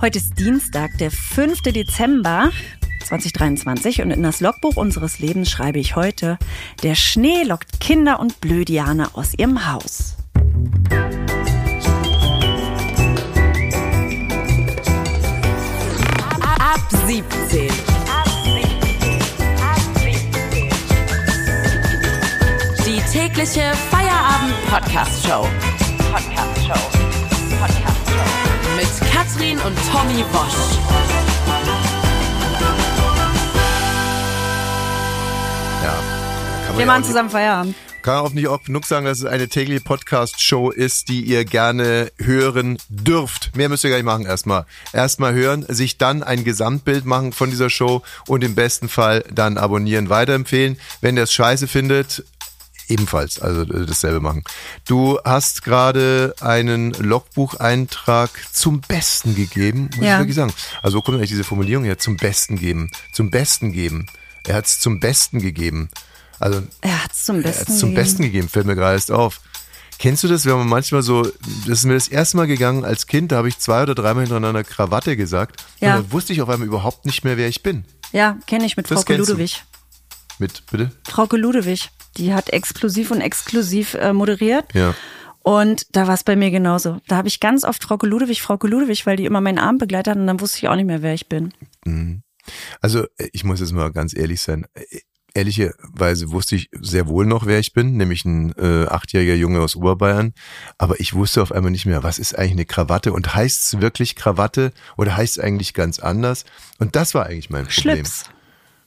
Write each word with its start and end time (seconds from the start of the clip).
Heute 0.00 0.18
ist 0.18 0.38
Dienstag, 0.38 0.96
der 0.98 1.10
5. 1.10 1.60
Dezember 1.62 2.52
2023 3.04 4.00
und 4.02 4.12
in 4.12 4.22
das 4.22 4.40
Logbuch 4.40 4.76
unseres 4.76 5.18
Lebens 5.18 5.50
schreibe 5.50 5.80
ich 5.80 5.96
heute, 5.96 6.38
der 6.84 6.94
Schnee 6.94 7.42
lockt 7.42 7.80
Kinder 7.80 8.20
und 8.20 8.40
Blödianer 8.40 9.10
aus 9.14 9.34
ihrem 9.34 9.68
Haus. 9.72 10.14
Ab 16.60 16.80
17. 17.08 17.68
Die 22.86 23.00
tägliche 23.12 23.72
Feierabend-Podcast-Show. 23.90 25.42
Podcast-Show. 25.42 26.12
Podcast-Show. 26.12 26.57
Mit 28.78 29.10
Katrin 29.10 29.58
und 29.58 29.76
Tommy 29.90 30.22
Bosch. 30.30 30.78
Ja. 35.82 35.98
Kann 36.64 36.68
man 36.68 36.76
Wir 36.76 36.80
ja 36.80 36.86
machen 36.86 37.02
auch 37.02 37.06
zusammen 37.08 37.30
Feierabend. 37.30 37.66
Nicht, 37.76 38.02
kann 38.04 38.18
auch 38.18 38.32
nicht 38.32 38.46
oft 38.46 38.66
genug 38.66 38.86
sagen, 38.86 39.04
dass 39.04 39.18
es 39.18 39.24
eine 39.24 39.48
tägliche 39.48 39.80
Podcast-Show 39.80 40.70
ist, 40.70 41.08
die 41.08 41.22
ihr 41.22 41.44
gerne 41.44 42.12
hören 42.18 42.78
dürft. 42.88 43.56
Mehr 43.56 43.68
müsst 43.68 43.82
ihr 43.82 43.90
gar 43.90 43.96
nicht 43.96 44.06
machen 44.06 44.26
erstmal. 44.26 44.64
Erstmal 44.92 45.34
hören, 45.34 45.66
sich 45.66 45.98
dann 45.98 46.22
ein 46.22 46.44
Gesamtbild 46.44 47.04
machen 47.04 47.32
von 47.32 47.50
dieser 47.50 47.70
Show 47.70 48.02
und 48.28 48.44
im 48.44 48.54
besten 48.54 48.88
Fall 48.88 49.24
dann 49.34 49.58
abonnieren, 49.58 50.08
weiterempfehlen. 50.08 50.78
Wenn 51.00 51.16
ihr 51.16 51.24
es 51.24 51.32
scheiße 51.32 51.66
findet, 51.66 52.22
ebenfalls, 52.88 53.40
also 53.40 53.62
äh, 53.62 53.86
dasselbe 53.86 54.20
machen. 54.20 54.42
Du 54.86 55.18
hast 55.24 55.62
gerade 55.62 56.34
einen 56.40 56.92
Logbucheintrag 56.92 58.30
zum 58.52 58.80
Besten 58.80 59.34
gegeben, 59.34 59.90
muss 59.96 60.04
Ja. 60.04 60.14
ich 60.14 60.20
wirklich 60.20 60.36
sagen. 60.36 60.52
Also 60.82 60.98
wo 60.98 61.02
kommt 61.02 61.18
eigentlich 61.18 61.30
diese 61.30 61.44
Formulierung 61.44 61.84
her? 61.84 61.98
Zum 61.98 62.16
Besten 62.16 62.58
geben. 62.58 62.90
Zum 63.12 63.30
Besten 63.30 63.72
geben. 63.72 64.06
Er 64.46 64.56
hat 64.56 64.66
es 64.66 64.80
zum 64.80 65.00
Besten 65.00 65.40
gegeben. 65.40 65.88
Also 66.38 66.62
Er 66.80 67.04
hat 67.04 67.12
es 67.12 67.24
zum 67.24 67.42
Besten 67.42 67.66
zum 67.76 67.90
gegeben. 67.90 67.94
Besten 67.94 68.22
gegeben, 68.22 68.48
fällt 68.48 68.66
mir 68.66 68.76
gerade 68.76 68.94
erst 68.94 69.10
auf. 69.10 69.40
Kennst 69.98 70.22
du 70.22 70.28
das, 70.28 70.46
wenn 70.46 70.52
man 70.56 70.68
manchmal 70.68 71.02
so, 71.02 71.24
das 71.66 71.78
ist 71.80 71.84
mir 71.84 71.94
das 71.94 72.06
erste 72.06 72.36
Mal 72.36 72.46
gegangen 72.46 72.84
als 72.84 73.08
Kind, 73.08 73.32
da 73.32 73.36
habe 73.38 73.48
ich 73.48 73.58
zwei 73.58 73.82
oder 73.82 73.96
dreimal 73.96 74.22
hintereinander 74.22 74.62
Krawatte 74.62 75.16
gesagt 75.16 75.64
Ja. 75.80 75.96
und 75.96 76.02
dann 76.04 76.12
wusste 76.12 76.32
ich 76.32 76.40
auf 76.40 76.48
einmal 76.48 76.68
überhaupt 76.68 77.04
nicht 77.04 77.24
mehr, 77.24 77.36
wer 77.36 77.48
ich 77.48 77.64
bin. 77.64 77.84
Ja, 78.12 78.38
kenne 78.46 78.64
ich 78.64 78.76
mit 78.76 78.88
Das 78.88 78.98
Frauke 79.00 79.14
kennst 79.16 79.28
du. 79.28 79.32
Ludewig. 79.32 79.64
Mit, 80.38 80.62
bitte? 80.70 80.92
Frauke 81.08 81.36
Ludewig, 81.36 81.90
die 82.16 82.34
hat 82.34 82.50
exklusiv 82.50 83.10
und 83.10 83.20
exklusiv 83.20 83.94
äh, 83.94 84.12
moderiert. 84.12 84.66
Ja. 84.74 84.94
Und 85.42 85.86
da 85.96 86.06
war 86.06 86.14
es 86.14 86.24
bei 86.24 86.36
mir 86.36 86.50
genauso. 86.50 86.98
Da 87.06 87.16
habe 87.16 87.28
ich 87.28 87.40
ganz 87.40 87.64
oft 87.64 87.82
Frauke 87.82 88.06
Ludewig, 88.06 88.42
Frauke 88.42 88.66
Ludewig, 88.66 89.06
weil 89.06 89.16
die 89.16 89.24
immer 89.24 89.40
meinen 89.40 89.58
Arm 89.58 89.78
begleitet 89.78 90.10
hat 90.10 90.18
und 90.18 90.26
dann 90.26 90.40
wusste 90.40 90.58
ich 90.58 90.68
auch 90.68 90.76
nicht 90.76 90.86
mehr, 90.86 91.00
wer 91.02 91.14
ich 91.14 91.28
bin. 91.28 91.54
Also 92.80 93.04
äh, 93.16 93.28
ich 93.32 93.44
muss 93.44 93.60
jetzt 93.60 93.72
mal 93.72 93.92
ganz 93.92 94.16
ehrlich 94.16 94.40
sein. 94.40 94.66
Ehrlicherweise 95.34 96.30
wusste 96.32 96.56
ich 96.56 96.68
sehr 96.80 97.06
wohl 97.06 97.24
noch, 97.24 97.46
wer 97.46 97.60
ich 97.60 97.72
bin, 97.72 97.96
nämlich 97.96 98.24
ein 98.24 98.52
äh, 98.58 98.86
achtjähriger 98.86 99.34
Junge 99.34 99.60
aus 99.60 99.76
Oberbayern. 99.76 100.32
Aber 100.78 100.98
ich 101.00 101.14
wusste 101.14 101.42
auf 101.42 101.52
einmal 101.52 101.70
nicht 101.70 101.86
mehr, 101.86 102.02
was 102.02 102.18
ist 102.18 102.36
eigentlich 102.36 102.52
eine 102.52 102.66
Krawatte 102.66 103.12
und 103.12 103.34
heißt 103.34 103.62
es 103.62 103.80
wirklich 103.80 104.16
Krawatte 104.16 104.72
oder 104.96 105.16
heißt 105.16 105.38
es 105.38 105.44
eigentlich 105.44 105.74
ganz 105.74 105.98
anders? 105.98 106.44
Und 106.78 106.96
das 106.96 107.14
war 107.14 107.26
eigentlich 107.26 107.50
mein 107.50 107.66
Problem. 107.66 108.04
Schlips. 108.04 108.24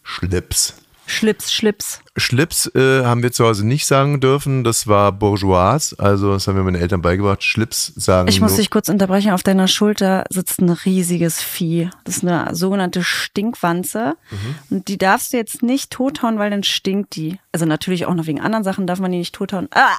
Schlips. 0.03 0.75
Schlips, 1.05 1.51
Schlips. 1.51 2.01
Schlips 2.15 2.67
äh, 2.75 3.03
haben 3.03 3.21
wir 3.23 3.31
zu 3.31 3.45
Hause 3.45 3.65
nicht 3.65 3.85
sagen 3.85 4.19
dürfen. 4.21 4.63
Das 4.63 4.87
war 4.87 5.11
bourgeois. 5.11 5.93
Also 5.97 6.33
das 6.33 6.47
haben 6.47 6.55
wir 6.55 6.63
meinen 6.63 6.81
Eltern 6.81 7.01
beigebracht. 7.01 7.43
Schlips 7.43 7.87
sagen 7.95 8.29
Ich 8.29 8.39
muss 8.39 8.55
dich 8.55 8.69
kurz 8.69 8.87
unterbrechen. 8.87 9.31
Auf 9.31 9.43
deiner 9.43 9.67
Schulter 9.67 10.23
sitzt 10.29 10.61
ein 10.61 10.69
riesiges 10.69 11.41
Vieh. 11.41 11.89
Das 12.05 12.17
ist 12.17 12.25
eine 12.25 12.55
sogenannte 12.55 13.03
Stinkwanze. 13.03 14.15
Mhm. 14.29 14.55
Und 14.69 14.87
die 14.87 14.97
darfst 14.97 15.33
du 15.33 15.37
jetzt 15.37 15.63
nicht 15.63 15.91
tothauen, 15.91 16.39
weil 16.39 16.49
dann 16.49 16.63
stinkt 16.63 17.15
die. 17.15 17.39
Also 17.51 17.65
natürlich 17.65 18.05
auch 18.05 18.13
noch 18.13 18.27
wegen 18.27 18.39
anderen 18.39 18.63
Sachen 18.63 18.87
darf 18.87 18.99
man 18.99 19.11
die 19.11 19.17
nicht 19.17 19.35
tothauen. 19.35 19.67
Ah, 19.71 19.97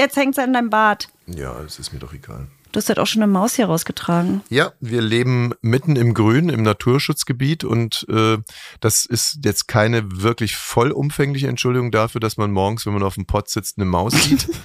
jetzt 0.00 0.16
hängt 0.16 0.34
sie 0.34 0.42
an 0.42 0.52
deinem 0.52 0.70
Bart. 0.70 1.08
ja, 1.26 1.54
das 1.62 1.78
ist 1.78 1.92
mir 1.92 1.98
doch 1.98 2.14
egal. 2.14 2.46
Du 2.72 2.76
hast 2.78 2.88
halt 2.88 2.98
auch 2.98 3.06
schon 3.06 3.22
eine 3.22 3.32
Maus 3.32 3.54
hier 3.54 3.66
rausgetragen. 3.66 4.42
Ja, 4.50 4.72
wir 4.80 5.00
leben 5.00 5.54
mitten 5.62 5.96
im 5.96 6.12
Grün, 6.12 6.48
im 6.50 6.62
Naturschutzgebiet 6.62 7.64
und 7.64 8.06
äh, 8.10 8.38
das 8.80 9.06
ist 9.06 9.38
jetzt 9.44 9.68
keine 9.68 10.02
wirklich 10.22 10.56
vollumfängliche 10.56 11.48
Entschuldigung 11.48 11.90
dafür, 11.90 12.20
dass 12.20 12.36
man 12.36 12.50
morgens, 12.50 12.84
wenn 12.84 12.92
man 12.92 13.02
auf 13.02 13.14
dem 13.14 13.26
Pott 13.26 13.48
sitzt, 13.48 13.78
eine 13.78 13.86
Maus 13.86 14.12
sieht. 14.12 14.48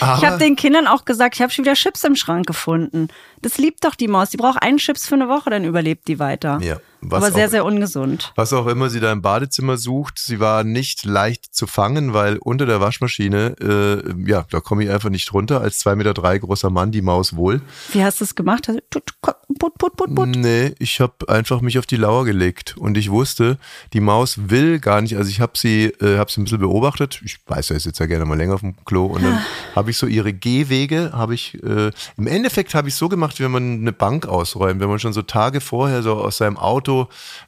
Aber 0.00 0.18
Ich 0.18 0.24
habe 0.24 0.38
den 0.38 0.56
Kindern 0.56 0.86
auch 0.86 1.04
gesagt, 1.04 1.34
ich 1.34 1.42
habe 1.42 1.52
schon 1.52 1.64
wieder 1.64 1.74
Chips 1.74 2.04
im 2.04 2.16
Schrank 2.16 2.46
gefunden. 2.46 3.08
Das 3.40 3.58
liebt 3.58 3.84
doch 3.84 3.94
die 3.94 4.08
Maus. 4.08 4.30
Die 4.30 4.36
braucht 4.36 4.62
einen 4.62 4.78
Chips 4.78 5.06
für 5.06 5.14
eine 5.14 5.28
Woche, 5.28 5.50
dann 5.50 5.64
überlebt 5.64 6.06
die 6.08 6.18
weiter. 6.18 6.60
Ja, 6.62 6.78
was 7.02 7.24
Aber 7.24 7.32
sehr, 7.34 7.46
auch- 7.46 7.50
sehr 7.50 7.64
ungesund. 7.64 8.32
Was 8.36 8.52
auch 8.52 8.66
immer 8.66 8.88
sie 8.88 9.00
da 9.00 9.12
im 9.12 9.22
Badezimmer 9.22 9.76
sucht, 9.76 10.18
sie 10.18 10.40
war 10.40 10.64
nicht 10.64 11.04
leicht 11.04 11.54
zu 11.54 11.66
fangen, 11.66 12.14
weil 12.14 12.38
unter 12.38 12.64
der 12.66 12.80
Waschmaschine, 12.80 13.56
äh, 13.60 14.30
ja, 14.30 14.44
da 14.50 14.60
komme 14.60 14.84
ich 14.84 14.90
einfach 14.90 15.10
nicht 15.10 15.32
runter. 15.34 15.60
Als 15.60 15.78
zwei 15.80 15.96
Meter 15.96 16.14
drei 16.14 16.38
großer 16.38 16.70
Mann, 16.70 16.92
die 16.92 17.02
Maus 17.02 17.34
wohl. 17.36 17.60
Wie 17.92 18.02
hast 18.04 18.20
du 18.20 18.24
es 18.24 18.34
gemacht? 18.34 18.70
Put, 18.90 19.78
put, 19.78 19.96
put, 19.96 20.14
put. 20.14 20.28
Nee, 20.36 20.74
ich 20.78 21.00
habe 21.00 21.28
einfach 21.28 21.60
mich 21.60 21.78
auf 21.78 21.86
die 21.86 21.96
Lauer 21.96 22.24
gelegt 22.24 22.76
und 22.78 22.96
ich 22.96 23.10
wusste, 23.10 23.58
die 23.92 24.00
Maus 24.00 24.48
will 24.50 24.78
gar 24.78 25.00
nicht, 25.02 25.16
also 25.16 25.28
ich 25.28 25.40
habe 25.40 25.52
sie, 25.56 25.86
äh, 26.00 26.18
hab 26.18 26.30
sie 26.30 26.40
ein 26.40 26.44
bisschen 26.44 26.58
beobachtet, 26.60 27.20
ich 27.24 27.38
weiß 27.46 27.70
ich 27.72 27.82
sitze 27.82 28.04
ja 28.04 28.06
gerne 28.06 28.24
mal 28.24 28.36
länger 28.38 28.54
auf 28.54 28.60
dem 28.60 28.76
Klo 28.84 29.06
und 29.06 29.22
dann 29.24 29.38
habe 29.74 29.90
ich 29.90 29.98
so 29.98 30.06
ihre 30.06 30.32
Gehwege, 30.32 31.10
habe 31.12 31.34
ich, 31.34 31.62
äh, 31.62 31.90
im 32.16 32.26
Endeffekt 32.26 32.74
habe 32.74 32.88
ich 32.88 32.94
so 32.94 33.08
gemacht, 33.08 33.38
wie 33.38 33.44
wenn 33.44 33.50
man 33.50 33.80
eine 33.80 33.92
Bank 33.92 34.26
ausräumt, 34.26 34.80
wenn 34.80 34.88
man 34.88 34.98
schon 34.98 35.12
so 35.12 35.22
Tage 35.22 35.60
vorher 35.60 36.02
so 36.02 36.14
aus 36.14 36.36
seinem 36.38 36.56
Auto, 36.56 36.91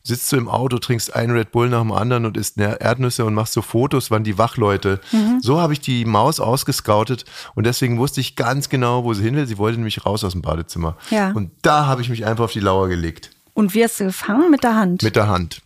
sitzt 0.02 0.30
du 0.32 0.36
im 0.36 0.48
Auto, 0.48 0.78
trinkst 0.78 1.14
einen 1.14 1.32
Red 1.32 1.52
Bull 1.52 1.68
nach 1.68 1.80
dem 1.80 1.92
anderen 1.92 2.26
und 2.26 2.36
isst 2.36 2.58
Erdnüsse 2.58 3.24
und 3.24 3.34
machst 3.34 3.52
so 3.52 3.62
Fotos, 3.62 4.10
wann 4.10 4.24
die 4.24 4.38
Wachleute. 4.38 5.00
So 5.40 5.60
habe 5.60 5.72
ich 5.72 5.80
die 5.80 6.04
Maus 6.04 6.40
ausgescoutet 6.40 7.24
und 7.54 7.66
deswegen 7.66 7.98
wusste 7.98 8.20
ich 8.20 8.36
ganz 8.36 8.68
genau, 8.68 9.04
wo 9.04 9.14
sie 9.14 9.22
hin 9.22 9.36
will. 9.36 9.46
Sie 9.46 9.58
wollte 9.58 9.78
nämlich 9.78 10.04
raus 10.04 10.24
aus 10.24 10.32
dem 10.32 10.42
Badezimmer. 10.42 10.96
Ja. 11.10 11.32
Und 11.32 11.50
da 11.62 11.86
habe 11.86 12.02
ich 12.02 12.08
mich 12.08 12.24
einfach 12.26 12.44
auf 12.44 12.52
die 12.52 12.60
Lauer 12.60 12.88
gelegt. 12.88 13.30
Und 13.54 13.74
wie 13.74 13.84
hast 13.84 14.00
du 14.00 14.04
gefangen? 14.04 14.50
Mit 14.50 14.64
der 14.64 14.74
Hand? 14.74 15.02
Mit 15.02 15.16
der 15.16 15.28
Hand. 15.28 15.62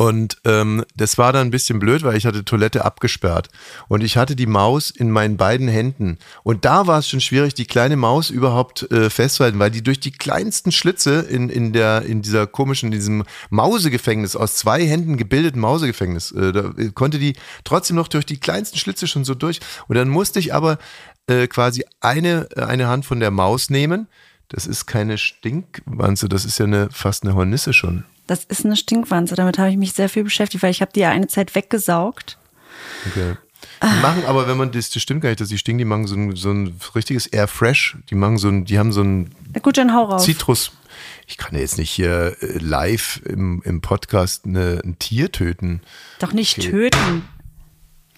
Und 0.00 0.38
ähm, 0.44 0.84
das 0.94 1.18
war 1.18 1.32
dann 1.32 1.48
ein 1.48 1.50
bisschen 1.50 1.80
blöd, 1.80 2.04
weil 2.04 2.16
ich 2.16 2.24
hatte 2.24 2.44
Toilette 2.44 2.84
abgesperrt. 2.84 3.48
Und 3.88 4.04
ich 4.04 4.16
hatte 4.16 4.36
die 4.36 4.46
Maus 4.46 4.90
in 4.90 5.10
meinen 5.10 5.36
beiden 5.36 5.66
Händen. 5.66 6.18
Und 6.44 6.64
da 6.64 6.86
war 6.86 7.00
es 7.00 7.08
schon 7.08 7.20
schwierig, 7.20 7.52
die 7.54 7.64
kleine 7.64 7.96
Maus 7.96 8.30
überhaupt 8.30 8.88
äh, 8.92 9.10
festzuhalten, 9.10 9.58
weil 9.58 9.72
die 9.72 9.82
durch 9.82 9.98
die 9.98 10.12
kleinsten 10.12 10.70
Schlitze 10.70 11.22
in, 11.22 11.48
in, 11.48 11.72
der, 11.72 12.02
in 12.02 12.22
dieser 12.22 12.46
komischen, 12.46 12.92
in 12.92 12.92
diesem 12.92 13.24
Mausegefängnis, 13.50 14.36
aus 14.36 14.54
zwei 14.54 14.86
Händen 14.86 15.16
gebildeten 15.16 15.60
Mausegefängnis, 15.60 16.30
äh, 16.30 16.52
da 16.52 16.72
äh, 16.78 16.90
konnte 16.94 17.18
die 17.18 17.34
trotzdem 17.64 17.96
noch 17.96 18.06
durch 18.06 18.24
die 18.24 18.38
kleinsten 18.38 18.78
Schlitze 18.78 19.08
schon 19.08 19.24
so 19.24 19.34
durch. 19.34 19.58
Und 19.88 19.96
dann 19.96 20.08
musste 20.08 20.38
ich 20.38 20.54
aber 20.54 20.78
äh, 21.26 21.48
quasi 21.48 21.84
eine, 22.00 22.46
eine 22.54 22.86
Hand 22.86 23.04
von 23.04 23.18
der 23.18 23.32
Maus 23.32 23.68
nehmen. 23.68 24.06
Das 24.46 24.68
ist 24.68 24.86
keine 24.86 25.18
Stinkwanze, 25.18 26.28
das 26.28 26.44
ist 26.44 26.58
ja 26.58 26.66
eine, 26.66 26.88
fast 26.92 27.24
eine 27.24 27.34
Hornisse 27.34 27.72
schon. 27.72 28.04
Das 28.28 28.44
ist 28.44 28.64
eine 28.64 28.76
Stinkwanze. 28.76 29.34
Damit 29.34 29.58
habe 29.58 29.70
ich 29.70 29.76
mich 29.76 29.94
sehr 29.94 30.08
viel 30.08 30.22
beschäftigt, 30.22 30.62
weil 30.62 30.70
ich 30.70 30.82
habe 30.82 30.92
die 30.92 31.00
ja 31.00 31.10
eine 31.10 31.26
Zeit 31.26 31.54
weggesaugt. 31.54 32.38
Okay. 33.06 33.36
Die 33.82 34.02
machen 34.02 34.24
aber, 34.26 34.46
wenn 34.46 34.56
man 34.56 34.70
das, 34.70 34.90
das 34.90 35.02
stimmt 35.02 35.22
gar 35.22 35.30
nicht, 35.30 35.40
dass 35.40 35.48
die 35.48 35.58
stinken, 35.58 35.78
die 35.78 35.84
machen 35.84 36.06
so 36.06 36.14
ein, 36.14 36.36
so 36.36 36.50
ein 36.50 36.78
richtiges 36.94 37.26
Air 37.26 37.48
Fresh. 37.48 37.96
Die 38.10 38.14
machen 38.14 38.36
so 38.36 38.48
ein, 38.48 38.64
die 38.66 38.78
haben 38.78 38.92
so 38.92 39.02
ein 39.02 39.34
Na 39.52 39.60
gut, 39.60 39.78
dann 39.78 39.94
hau 39.94 40.04
raus. 40.04 40.24
Zitrus. 40.24 40.72
Ich 41.26 41.38
kann 41.38 41.54
ja 41.54 41.60
jetzt 41.60 41.78
nicht 41.78 41.90
hier 41.90 42.36
äh, 42.40 42.58
live 42.58 43.22
im, 43.24 43.62
im 43.64 43.80
Podcast 43.80 44.44
eine, 44.44 44.82
ein 44.84 44.98
Tier 44.98 45.32
töten. 45.32 45.80
Doch 46.18 46.32
nicht 46.32 46.60
töten. 46.60 47.24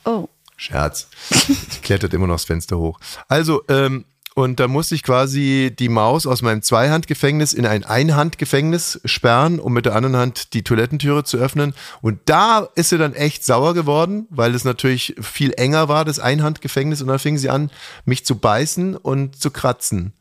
Oh. 0.04 0.28
Scherz. 0.56 1.08
Die 1.30 1.80
klettert 1.82 2.12
immer 2.14 2.26
noch 2.26 2.34
das 2.34 2.44
Fenster 2.44 2.78
hoch. 2.78 2.98
Also, 3.28 3.62
ähm, 3.68 4.06
und 4.34 4.60
da 4.60 4.68
musste 4.68 4.94
ich 4.94 5.02
quasi 5.02 5.74
die 5.76 5.88
Maus 5.88 6.26
aus 6.26 6.40
meinem 6.40 6.62
Zweihandgefängnis 6.62 7.52
in 7.52 7.66
ein 7.66 7.84
Einhandgefängnis 7.84 9.00
sperren, 9.04 9.58
um 9.58 9.72
mit 9.72 9.86
der 9.86 9.96
anderen 9.96 10.16
Hand 10.16 10.54
die 10.54 10.62
Toilettentüre 10.62 11.24
zu 11.24 11.36
öffnen. 11.36 11.74
Und 12.00 12.20
da 12.26 12.68
ist 12.76 12.90
sie 12.90 12.98
dann 12.98 13.14
echt 13.14 13.44
sauer 13.44 13.74
geworden, 13.74 14.26
weil 14.30 14.54
es 14.54 14.64
natürlich 14.64 15.16
viel 15.20 15.52
enger 15.56 15.88
war, 15.88 16.04
das 16.04 16.20
Einhandgefängnis. 16.20 17.02
Und 17.02 17.08
dann 17.08 17.18
fing 17.18 17.38
sie 17.38 17.50
an, 17.50 17.70
mich 18.04 18.24
zu 18.24 18.36
beißen 18.36 18.96
und 18.96 19.40
zu 19.40 19.50
kratzen. 19.50 20.12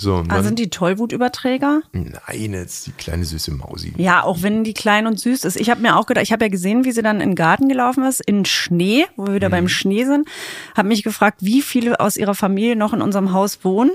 So, 0.00 0.16
und 0.16 0.32
Ah, 0.32 0.42
sind 0.42 0.58
die 0.58 0.70
Tollwutüberträger? 0.70 1.82
nein, 1.92 2.52
jetzt 2.54 2.86
die 2.86 2.92
kleine 2.92 3.24
süße 3.24 3.50
Mausi. 3.52 3.92
Ja, 3.98 4.22
auch 4.24 4.42
wenn 4.42 4.64
die 4.64 4.72
klein 4.74 5.06
und 5.06 5.20
süß 5.20 5.44
ist. 5.44 5.56
Ich 5.56 5.68
habe 5.70 5.82
mir 5.82 5.96
auch 5.96 6.06
gedacht, 6.06 6.24
ich 6.24 6.32
habe 6.32 6.44
ja 6.44 6.48
gesehen, 6.48 6.84
wie 6.84 6.92
sie 6.92 7.02
dann 7.02 7.20
in 7.20 7.30
den 7.30 7.34
Garten 7.36 7.68
gelaufen 7.68 8.04
ist, 8.04 8.20
in 8.20 8.44
Schnee, 8.44 9.04
wo 9.16 9.26
wir 9.26 9.34
wieder 9.34 9.48
Mhm. 9.48 9.52
beim 9.52 9.68
Schnee 9.68 10.04
sind. 10.04 10.26
Habe 10.76 10.88
mich 10.88 11.02
gefragt, 11.02 11.38
wie 11.42 11.60
viele 11.62 12.00
aus 12.00 12.16
ihrer 12.16 12.34
Familie 12.34 12.76
noch 12.76 12.92
in 12.94 13.02
unserem 13.02 13.32
Haus 13.32 13.58
wohnen. 13.62 13.90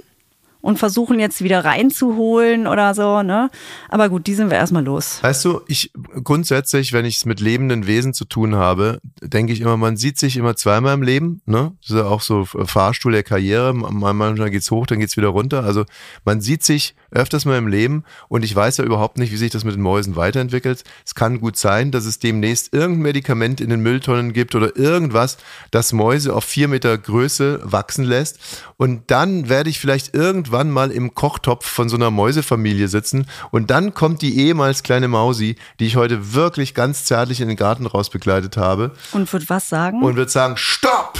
und 0.61 0.79
versuchen 0.79 1.19
jetzt 1.19 1.43
wieder 1.43 1.63
reinzuholen 1.63 2.65
oder 2.65 2.95
so, 2.95 3.21
ne? 3.21 3.51
Aber 3.87 4.09
gut, 4.09 4.25
die 4.25 4.33
sind 4.33 4.49
wir 4.49 4.57
erstmal 4.57 4.83
los. 4.83 5.19
Weißt 5.21 5.45
du, 5.45 5.61
ich 5.67 5.91
grundsätzlich, 6.23 6.91
wenn 6.91 7.05
ich 7.05 7.17
es 7.17 7.25
mit 7.25 7.39
lebenden 7.39 7.85
Wesen 7.85 8.15
zu 8.15 8.25
tun 8.25 8.55
habe, 8.55 8.99
denke 9.27 9.53
ich 9.53 9.61
immer, 9.61 9.77
man 9.77 9.97
sieht 9.97 10.17
sich 10.17 10.37
immer 10.37 10.55
zweimal 10.55 10.93
im 10.93 11.01
Leben, 11.01 11.41
ne? 11.45 11.73
Das 11.81 11.91
ist 11.91 11.97
ja 11.97 12.05
auch 12.05 12.21
so 12.21 12.45
Fahrstuhl 12.45 13.11
der 13.11 13.23
Karriere, 13.23 13.73
manchmal 13.73 14.49
geht's 14.49 14.71
hoch, 14.71 14.85
dann 14.87 14.99
geht's 14.99 15.17
wieder 15.17 15.29
runter. 15.29 15.63
Also 15.63 15.85
man 16.23 16.41
sieht 16.41 16.63
sich 16.63 16.95
öfters 17.15 17.45
mal 17.45 17.57
im 17.57 17.67
Leben 17.67 18.03
und 18.27 18.43
ich 18.43 18.55
weiß 18.55 18.77
ja 18.77 18.83
überhaupt 18.83 19.17
nicht, 19.17 19.31
wie 19.31 19.37
sich 19.37 19.51
das 19.51 19.63
mit 19.63 19.75
den 19.75 19.81
Mäusen 19.81 20.15
weiterentwickelt. 20.15 20.83
Es 21.05 21.15
kann 21.15 21.39
gut 21.39 21.57
sein, 21.57 21.91
dass 21.91 22.05
es 22.05 22.19
demnächst 22.19 22.73
irgendein 22.73 23.03
Medikament 23.03 23.61
in 23.61 23.69
den 23.69 23.81
Mülltonnen 23.81 24.33
gibt 24.33 24.55
oder 24.55 24.75
irgendwas, 24.75 25.37
das 25.71 25.93
Mäuse 25.93 26.33
auf 26.33 26.43
vier 26.43 26.67
Meter 26.67 26.97
Größe 26.97 27.61
wachsen 27.63 28.05
lässt. 28.05 28.39
Und 28.77 29.09
dann 29.11 29.49
werde 29.49 29.69
ich 29.69 29.79
vielleicht 29.79 30.13
irgendwann 30.13 30.71
mal 30.71 30.91
im 30.91 31.15
Kochtopf 31.15 31.65
von 31.65 31.89
so 31.89 31.95
einer 31.95 32.11
Mäusefamilie 32.11 32.87
sitzen 32.87 33.27
und 33.51 33.71
dann 33.71 33.93
kommt 33.93 34.21
die 34.21 34.37
ehemals 34.37 34.83
kleine 34.83 35.07
Mausi, 35.07 35.55
die 35.79 35.87
ich 35.87 35.95
heute 35.95 36.33
wirklich 36.33 36.73
ganz 36.73 37.05
zärtlich 37.05 37.41
in 37.41 37.47
den 37.47 37.57
Garten 37.57 37.85
raus 37.85 38.09
begleitet 38.09 38.57
habe. 38.57 38.91
Und 39.11 39.31
wird 39.31 39.49
was 39.49 39.69
sagen? 39.69 40.03
Und 40.03 40.15
wird 40.15 40.29
sagen, 40.29 40.57
stopp! 40.57 41.19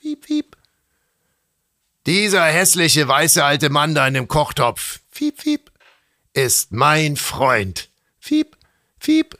Piep, 0.00 0.24
piep. 0.24 0.55
Dieser 2.06 2.44
hässliche 2.44 3.08
weiße 3.08 3.44
alte 3.44 3.68
Mann 3.68 3.94
da 3.96 4.06
in 4.06 4.14
dem 4.14 4.28
Kochtopf, 4.28 5.00
fiep, 5.10 5.40
fiep, 5.40 5.72
ist 6.32 6.70
mein 6.70 7.16
Freund. 7.16 7.88
Fiep, 8.20 8.56
fiep. 9.00 9.36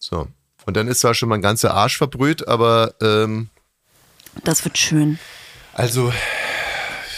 So. 0.00 0.26
Und 0.66 0.76
dann 0.76 0.88
ist 0.88 1.00
zwar 1.00 1.14
schon 1.14 1.28
mein 1.28 1.42
ganzer 1.42 1.74
Arsch 1.74 1.98
verbrüht, 1.98 2.48
aber 2.48 2.94
ähm, 3.00 3.48
das 4.44 4.64
wird 4.64 4.76
schön. 4.78 5.18
Also, 5.72 6.12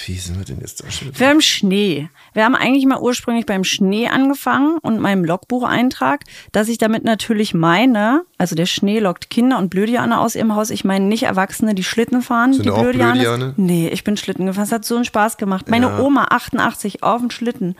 wie 0.06 0.18
sind 0.18 0.38
wir 0.38 0.44
denn 0.44 0.60
jetzt 0.60 0.82
da 0.82 0.90
schon? 0.90 1.18
Wir 1.18 1.28
haben 1.28 1.40
Schnee. 1.40 2.08
Wir 2.32 2.44
haben 2.44 2.54
eigentlich 2.54 2.86
mal 2.86 3.00
ursprünglich 3.00 3.46
beim 3.46 3.64
Schnee 3.64 4.08
angefangen 4.08 4.78
und 4.82 5.00
meinem 5.00 5.24
Logbucheintrag, 5.24 6.24
dass 6.52 6.68
ich 6.68 6.78
damit 6.78 7.04
natürlich 7.04 7.54
meine, 7.54 8.22
also 8.38 8.54
der 8.54 8.66
Schnee 8.66 8.98
lockt 8.98 9.30
Kinder 9.30 9.58
und 9.58 9.70
Blödiane 9.70 10.18
aus 10.20 10.34
ihrem 10.34 10.54
Haus. 10.54 10.70
Ich 10.70 10.84
meine 10.84 11.04
nicht 11.06 11.24
Erwachsene, 11.24 11.74
die 11.74 11.84
Schlitten 11.84 12.22
fahren. 12.22 12.52
Sind 12.52 12.66
die 12.66 12.70
auch 12.70 12.80
Blödianes. 12.82 13.18
Blödiane? 13.22 13.54
Nee, 13.56 13.88
ich 13.88 14.04
bin 14.04 14.16
Schlitten 14.16 14.46
gefahren. 14.46 14.64
Es 14.64 14.72
hat 14.72 14.84
so 14.84 14.96
einen 14.96 15.04
Spaß 15.04 15.36
gemacht. 15.36 15.68
Meine 15.68 15.86
Ja. 15.86 15.98
Oma, 16.00 16.26
88, 16.30 17.02
auf 17.02 17.20
dem 17.20 17.30
Schlitten. 17.30 17.76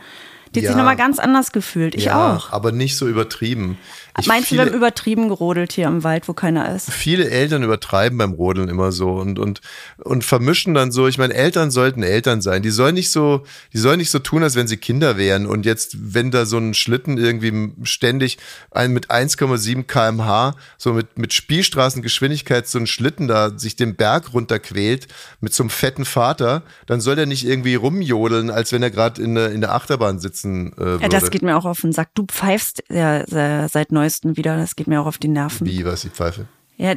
Die 0.53 0.59
hat 0.59 0.63
Ja. 0.65 0.69
sich 0.69 0.77
nochmal 0.77 0.95
ganz 0.95 1.19
anders 1.19 1.51
gefühlt. 1.51 1.95
Ich 1.95 2.05
ja, 2.05 2.35
auch. 2.37 2.51
aber 2.51 2.71
nicht 2.71 2.95
so 2.95 3.07
übertrieben. 3.07 3.77
Ich, 4.17 4.27
Meinst 4.27 4.49
du, 4.49 4.55
wir 4.55 4.61
viele, 4.61 4.71
haben 4.71 4.77
übertrieben 4.77 5.27
gerodelt 5.27 5.73
hier 5.73 5.87
im 5.87 6.03
Wald, 6.05 6.29
wo 6.29 6.33
keiner 6.33 6.73
ist? 6.73 6.89
viele 6.89 7.29
Eltern 7.29 7.63
übertreiben 7.63 8.17
beim 8.17 8.31
Rodeln 8.31 8.69
immer 8.69 8.93
so 8.93 9.09
und, 9.11 9.39
und, 9.39 9.59
und 9.97 10.23
vermischen 10.23 10.73
dann 10.73 10.93
so. 10.93 11.07
Ich 11.07 11.17
meine, 11.17 11.33
Eltern 11.33 11.69
sollten 11.69 12.01
Eltern 12.01 12.41
sein. 12.41 12.61
Die 12.61 12.69
sollen 12.69 12.95
nicht 12.95 13.11
so, 13.11 13.43
die 13.73 13.77
sollen 13.77 13.97
nicht 13.97 14.11
so 14.11 14.19
tun, 14.19 14.41
als 14.41 14.55
wenn 14.55 14.67
sie 14.67 14.77
Kinder 14.77 15.17
wären. 15.17 15.45
Und 15.45 15.65
jetzt, 15.65 15.97
wenn 16.13 16.31
da 16.31 16.45
so 16.45 16.57
ein 16.57 16.73
Schlitten 16.73 17.17
irgendwie 17.17 17.73
ständig 17.83 18.37
ein, 18.71 18.93
mit 18.93 19.11
1,7 19.11 19.83
kmh, 19.83 20.55
so 20.77 20.93
mit, 20.93 21.19
mit 21.19 21.33
Spielstraßengeschwindigkeit 21.33 22.67
so 22.67 22.79
ein 22.79 22.87
Schlitten 22.87 23.27
da 23.27 23.51
sich 23.57 23.75
den 23.75 23.95
Berg 23.95 24.33
runterquält 24.33 25.07
mit 25.41 25.53
so 25.53 25.63
einem 25.63 25.69
fetten 25.69 26.05
Vater, 26.05 26.63
dann 26.87 27.01
soll 27.01 27.17
der 27.17 27.25
nicht 27.25 27.45
irgendwie 27.45 27.75
rumjodeln, 27.75 28.49
als 28.49 28.71
wenn 28.71 28.81
er 28.81 28.91
gerade 28.91 29.21
in, 29.21 29.35
der- 29.35 29.51
in 29.51 29.59
der 29.61 29.73
Achterbahn 29.75 30.19
sitzen 30.19 30.71
äh, 30.73 30.77
würde. 30.77 31.03
Ja, 31.03 31.09
das 31.09 31.29
geht 31.31 31.41
mir 31.41 31.57
auch 31.57 31.65
auf 31.65 31.81
den 31.81 31.91
Sack. 31.91 32.09
Du 32.15 32.25
pfeifst 32.25 32.81
ja 32.89 33.25
se- 33.27 33.67
seit 33.69 33.91
neuestem 33.91 34.04
wieder. 34.23 34.57
Das 34.57 34.75
geht 34.75 34.87
mir 34.87 35.01
auch 35.01 35.05
auf 35.05 35.17
die 35.17 35.27
Nerven. 35.27 35.65
Wie, 35.67 35.85
was 35.85 36.01
die 36.01 36.09
Pfeife? 36.09 36.47
Ja, 36.77 36.93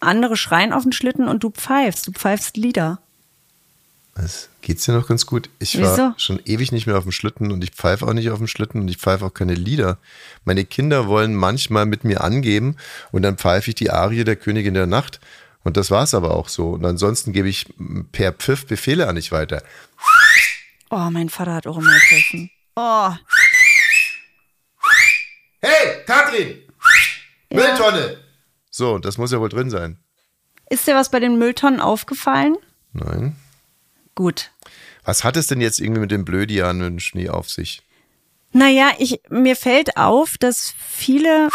andere 0.00 0.36
schreien 0.36 0.72
auf 0.72 0.82
den 0.82 0.92
Schlitten 0.92 1.28
und 1.28 1.42
du 1.44 1.50
pfeifst. 1.50 2.06
Du 2.06 2.12
pfeifst 2.12 2.56
Lieder. 2.56 3.00
Es 4.16 4.48
geht's 4.62 4.84
dir 4.84 4.92
noch 4.94 5.06
ganz 5.06 5.26
gut. 5.26 5.48
Ich 5.60 5.80
war 5.80 5.92
Wieso? 5.92 6.14
schon 6.16 6.40
ewig 6.44 6.72
nicht 6.72 6.86
mehr 6.88 6.98
auf 6.98 7.04
dem 7.04 7.12
Schlitten 7.12 7.52
und 7.52 7.62
ich 7.62 7.70
pfeife 7.70 8.04
auch 8.04 8.12
nicht 8.12 8.30
auf 8.30 8.38
dem 8.38 8.48
Schlitten 8.48 8.80
und 8.80 8.88
ich 8.88 8.96
pfeife 8.98 9.24
auch 9.24 9.32
keine 9.32 9.54
Lieder. 9.54 9.98
Meine 10.44 10.64
Kinder 10.64 11.06
wollen 11.06 11.36
manchmal 11.36 11.86
mit 11.86 12.02
mir 12.02 12.22
angeben 12.24 12.76
und 13.12 13.22
dann 13.22 13.38
pfeife 13.38 13.70
ich 13.70 13.76
die 13.76 13.90
Arie 13.90 14.24
der 14.24 14.34
Königin 14.34 14.74
der 14.74 14.86
Nacht. 14.88 15.20
Und 15.62 15.76
das 15.76 15.90
war's 15.92 16.14
aber 16.14 16.34
auch 16.34 16.48
so. 16.48 16.70
Und 16.70 16.84
ansonsten 16.84 17.32
gebe 17.32 17.48
ich 17.48 17.66
per 18.10 18.32
Pfiff 18.32 18.66
Befehle 18.66 19.06
an 19.06 19.14
nicht 19.14 19.30
weiter. 19.30 19.62
Oh, 20.90 21.08
mein 21.10 21.28
Vater 21.28 21.54
hat 21.54 21.66
auch 21.68 21.78
immer 21.78 21.92
gepfiffen. 21.92 22.50
Oh, 22.74 23.12
Hey, 25.60 25.87
Katrin! 26.08 26.56
Mülltonne! 27.50 28.16
So, 28.70 28.96
das 28.96 29.18
muss 29.18 29.30
ja 29.30 29.40
wohl 29.40 29.50
drin 29.50 29.68
sein. 29.68 29.98
ist 30.70 30.86
dir 30.86 30.94
was 30.94 31.10
bei 31.10 31.20
den 31.20 31.38
Mülltonnen 31.38 31.80
aufgefallen? 31.80 32.56
Nein. 32.94 33.36
Gut. 34.14 34.50
Was 35.04 35.22
hat 35.22 35.36
es 35.36 35.48
denn 35.48 35.60
jetzt 35.60 35.80
irgendwie 35.80 36.00
mit 36.00 36.10
dem 36.10 36.24
Blödian 36.24 36.80
dem 36.80 36.98
Schnee 36.98 37.28
auf 37.28 37.50
sich? 37.50 37.82
Naja, 38.52 38.92
ich, 38.98 39.20
mir 39.28 39.54
fällt 39.54 39.98
auf, 39.98 40.36
dass 40.40 40.72
viele 40.78 41.50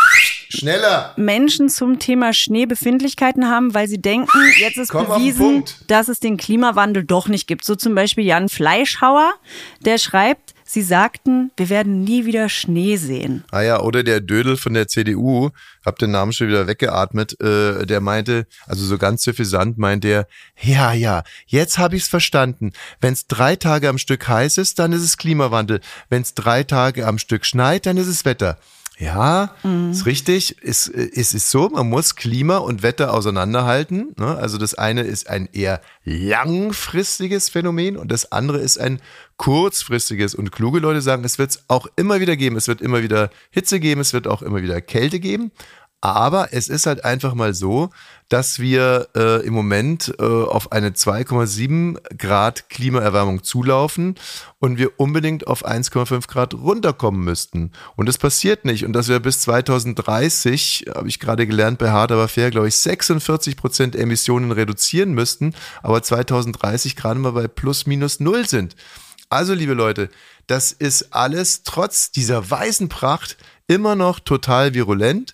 Schneller! 0.49 1.15
Menschen 1.17 1.67
zum 1.67 1.97
Thema 1.97 2.31
Schnee 2.33 2.67
Befindlichkeiten 2.67 3.49
haben, 3.49 3.73
weil 3.73 3.87
sie 3.87 3.99
denken, 3.99 4.37
jetzt 4.59 4.77
ist 4.77 4.89
Komm 4.89 5.07
bewiesen, 5.07 5.63
dass 5.87 6.09
es 6.09 6.19
den 6.19 6.37
Klimawandel 6.37 7.03
doch 7.03 7.27
nicht 7.27 7.47
gibt. 7.47 7.65
So 7.65 7.75
zum 7.75 7.95
Beispiel 7.95 8.25
Jan 8.25 8.49
Fleischhauer, 8.49 9.33
der 9.79 9.97
schreibt, 9.97 10.53
sie 10.73 10.81
sagten, 10.81 11.51
wir 11.55 11.69
werden 11.69 12.03
nie 12.03 12.25
wieder 12.25 12.49
Schnee 12.49 12.97
sehen. 12.97 13.43
Ah 13.51 13.61
ja, 13.61 13.79
oder 13.79 14.03
der 14.03 14.21
Dödel 14.21 14.57
von 14.57 14.73
der 14.73 14.87
CDU, 14.87 15.51
hab 15.85 15.99
den 15.99 16.11
Namen 16.11 16.33
schon 16.33 16.47
wieder 16.47 16.67
weggeatmet, 16.67 17.39
äh, 17.39 17.85
der 17.85 18.01
meinte, 18.01 18.47
also 18.65 18.83
so 18.85 18.97
ganz 18.97 19.23
suffisant 19.23 19.77
meint 19.77 20.03
der, 20.03 20.27
ja, 20.59 20.91
ja, 20.93 21.23
jetzt 21.45 21.77
habe 21.77 21.95
ich's 21.95 22.07
verstanden. 22.07 22.73
Wenn's 22.99 23.27
drei 23.27 23.55
Tage 23.55 23.87
am 23.87 23.97
Stück 23.99 24.27
heiß 24.27 24.57
ist, 24.57 24.79
dann 24.79 24.93
ist 24.93 25.03
es 25.03 25.17
Klimawandel. 25.17 25.79
Wenn's 26.09 26.33
drei 26.33 26.63
Tage 26.63 27.05
am 27.05 27.19
Stück 27.19 27.45
schneit, 27.45 27.85
dann 27.85 27.97
ist 27.97 28.07
es 28.07 28.25
Wetter. 28.25 28.57
Ja, 28.99 29.55
ist 29.91 30.05
richtig. 30.05 30.57
Es, 30.61 30.87
es 30.87 31.33
ist 31.33 31.49
so, 31.49 31.69
man 31.69 31.89
muss 31.89 32.15
Klima 32.15 32.57
und 32.57 32.83
Wetter 32.83 33.13
auseinanderhalten. 33.13 34.13
Ne? 34.17 34.37
Also 34.37 34.59
das 34.59 34.75
eine 34.75 35.01
ist 35.01 35.29
ein 35.29 35.49
eher 35.51 35.81
langfristiges 36.03 37.49
Phänomen 37.49 37.97
und 37.97 38.11
das 38.11 38.31
andere 38.31 38.59
ist 38.59 38.77
ein 38.79 39.01
kurzfristiges. 39.37 40.35
Und 40.35 40.51
kluge 40.51 40.79
Leute 40.79 41.01
sagen, 41.01 41.23
es 41.23 41.39
wird 41.39 41.49
es 41.51 41.63
auch 41.69 41.87
immer 41.95 42.19
wieder 42.19 42.35
geben. 42.37 42.55
Es 42.55 42.67
wird 42.67 42.81
immer 42.81 43.01
wieder 43.01 43.31
Hitze 43.49 43.79
geben, 43.79 43.99
es 43.99 44.13
wird 44.13 44.27
auch 44.27 44.43
immer 44.43 44.61
wieder 44.61 44.79
Kälte 44.79 45.19
geben. 45.19 45.51
Aber 46.03 46.51
es 46.51 46.67
ist 46.67 46.85
halt 46.85 47.05
einfach 47.05 47.33
mal 47.33 47.53
so, 47.53 47.89
dass 48.27 48.59
wir 48.59 49.07
äh, 49.15 49.45
im 49.47 49.53
Moment 49.53 50.13
äh, 50.19 50.23
auf 50.23 50.73
eine 50.73 50.89
2,7 50.89 52.17
Grad 52.17 52.69
Klimaerwärmung 52.69 53.41
zulaufen 53.45 54.15
und 54.59 54.77
wir 54.77 54.99
unbedingt 54.99 55.47
auf 55.47 55.65
1,5 55.65 56.27
Grad 56.27 56.55
runterkommen 56.55 57.23
müssten. 57.23 57.71
Und 57.95 58.09
das 58.09 58.17
passiert 58.17 58.65
nicht. 58.65 58.83
Und 58.83 58.91
dass 58.91 59.07
wir 59.07 59.21
bis 59.21 59.39
2030, 59.39 60.87
habe 60.93 61.07
ich 61.07 61.21
gerade 61.21 61.47
gelernt 61.47 61.77
bei 61.77 61.91
Hard 61.91 62.11
aber 62.11 62.27
fair, 62.27 62.51
glaube 62.51 62.67
ich, 62.67 62.75
46 62.75 63.55
Prozent 63.55 63.95
Emissionen 63.95 64.51
reduzieren 64.51 65.13
müssten, 65.13 65.53
aber 65.83 66.03
2030 66.03 66.97
gerade 66.97 67.21
mal 67.21 67.31
bei 67.31 67.47
plus 67.47 67.85
minus 67.85 68.19
null 68.19 68.45
sind. 68.45 68.75
Also, 69.29 69.53
liebe 69.53 69.73
Leute, 69.73 70.09
das 70.47 70.73
ist 70.73 71.13
alles 71.13 71.63
trotz 71.63 72.11
dieser 72.11 72.51
weißen 72.51 72.89
Pracht 72.89 73.37
immer 73.67 73.95
noch 73.95 74.19
total 74.19 74.73
virulent. 74.73 75.33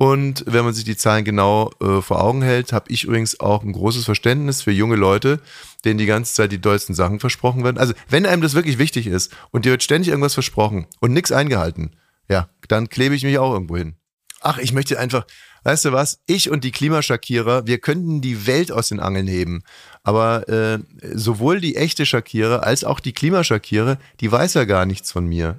Und 0.00 0.44
wenn 0.46 0.64
man 0.64 0.74
sich 0.74 0.84
die 0.84 0.96
Zahlen 0.96 1.24
genau 1.24 1.72
äh, 1.80 2.00
vor 2.00 2.22
Augen 2.22 2.40
hält, 2.40 2.72
habe 2.72 2.90
ich 2.90 3.04
übrigens 3.04 3.40
auch 3.40 3.64
ein 3.64 3.72
großes 3.72 4.04
Verständnis 4.04 4.62
für 4.62 4.70
junge 4.70 4.94
Leute, 4.94 5.40
denen 5.84 5.98
die 5.98 6.06
ganze 6.06 6.34
Zeit 6.34 6.52
die 6.52 6.60
dollsten 6.60 6.94
Sachen 6.94 7.18
versprochen 7.18 7.64
werden. 7.64 7.78
Also, 7.78 7.94
wenn 8.08 8.24
einem 8.24 8.40
das 8.40 8.54
wirklich 8.54 8.78
wichtig 8.78 9.08
ist 9.08 9.36
und 9.50 9.64
dir 9.64 9.72
wird 9.72 9.82
ständig 9.82 10.10
irgendwas 10.10 10.34
versprochen 10.34 10.86
und 11.00 11.12
nichts 11.12 11.32
eingehalten, 11.32 11.96
ja, 12.28 12.48
dann 12.68 12.88
klebe 12.88 13.16
ich 13.16 13.24
mich 13.24 13.38
auch 13.38 13.52
irgendwo 13.52 13.76
hin. 13.76 13.96
Ach, 14.40 14.58
ich 14.58 14.72
möchte 14.72 15.00
einfach, 15.00 15.26
weißt 15.64 15.86
du 15.86 15.92
was, 15.92 16.20
ich 16.26 16.48
und 16.48 16.62
die 16.62 16.70
Klimaschakierer, 16.70 17.66
wir 17.66 17.78
könnten 17.78 18.20
die 18.20 18.46
Welt 18.46 18.70
aus 18.70 18.90
den 18.90 19.00
Angeln 19.00 19.26
heben. 19.26 19.64
Aber 20.04 20.48
äh, 20.48 20.78
sowohl 21.12 21.60
die 21.60 21.74
echte 21.74 22.06
Shakira 22.06 22.58
als 22.58 22.84
auch 22.84 23.00
die 23.00 23.12
Klimaschakierer, 23.12 23.98
die 24.20 24.30
weiß 24.30 24.54
ja 24.54 24.64
gar 24.64 24.86
nichts 24.86 25.10
von 25.10 25.26
mir. 25.26 25.58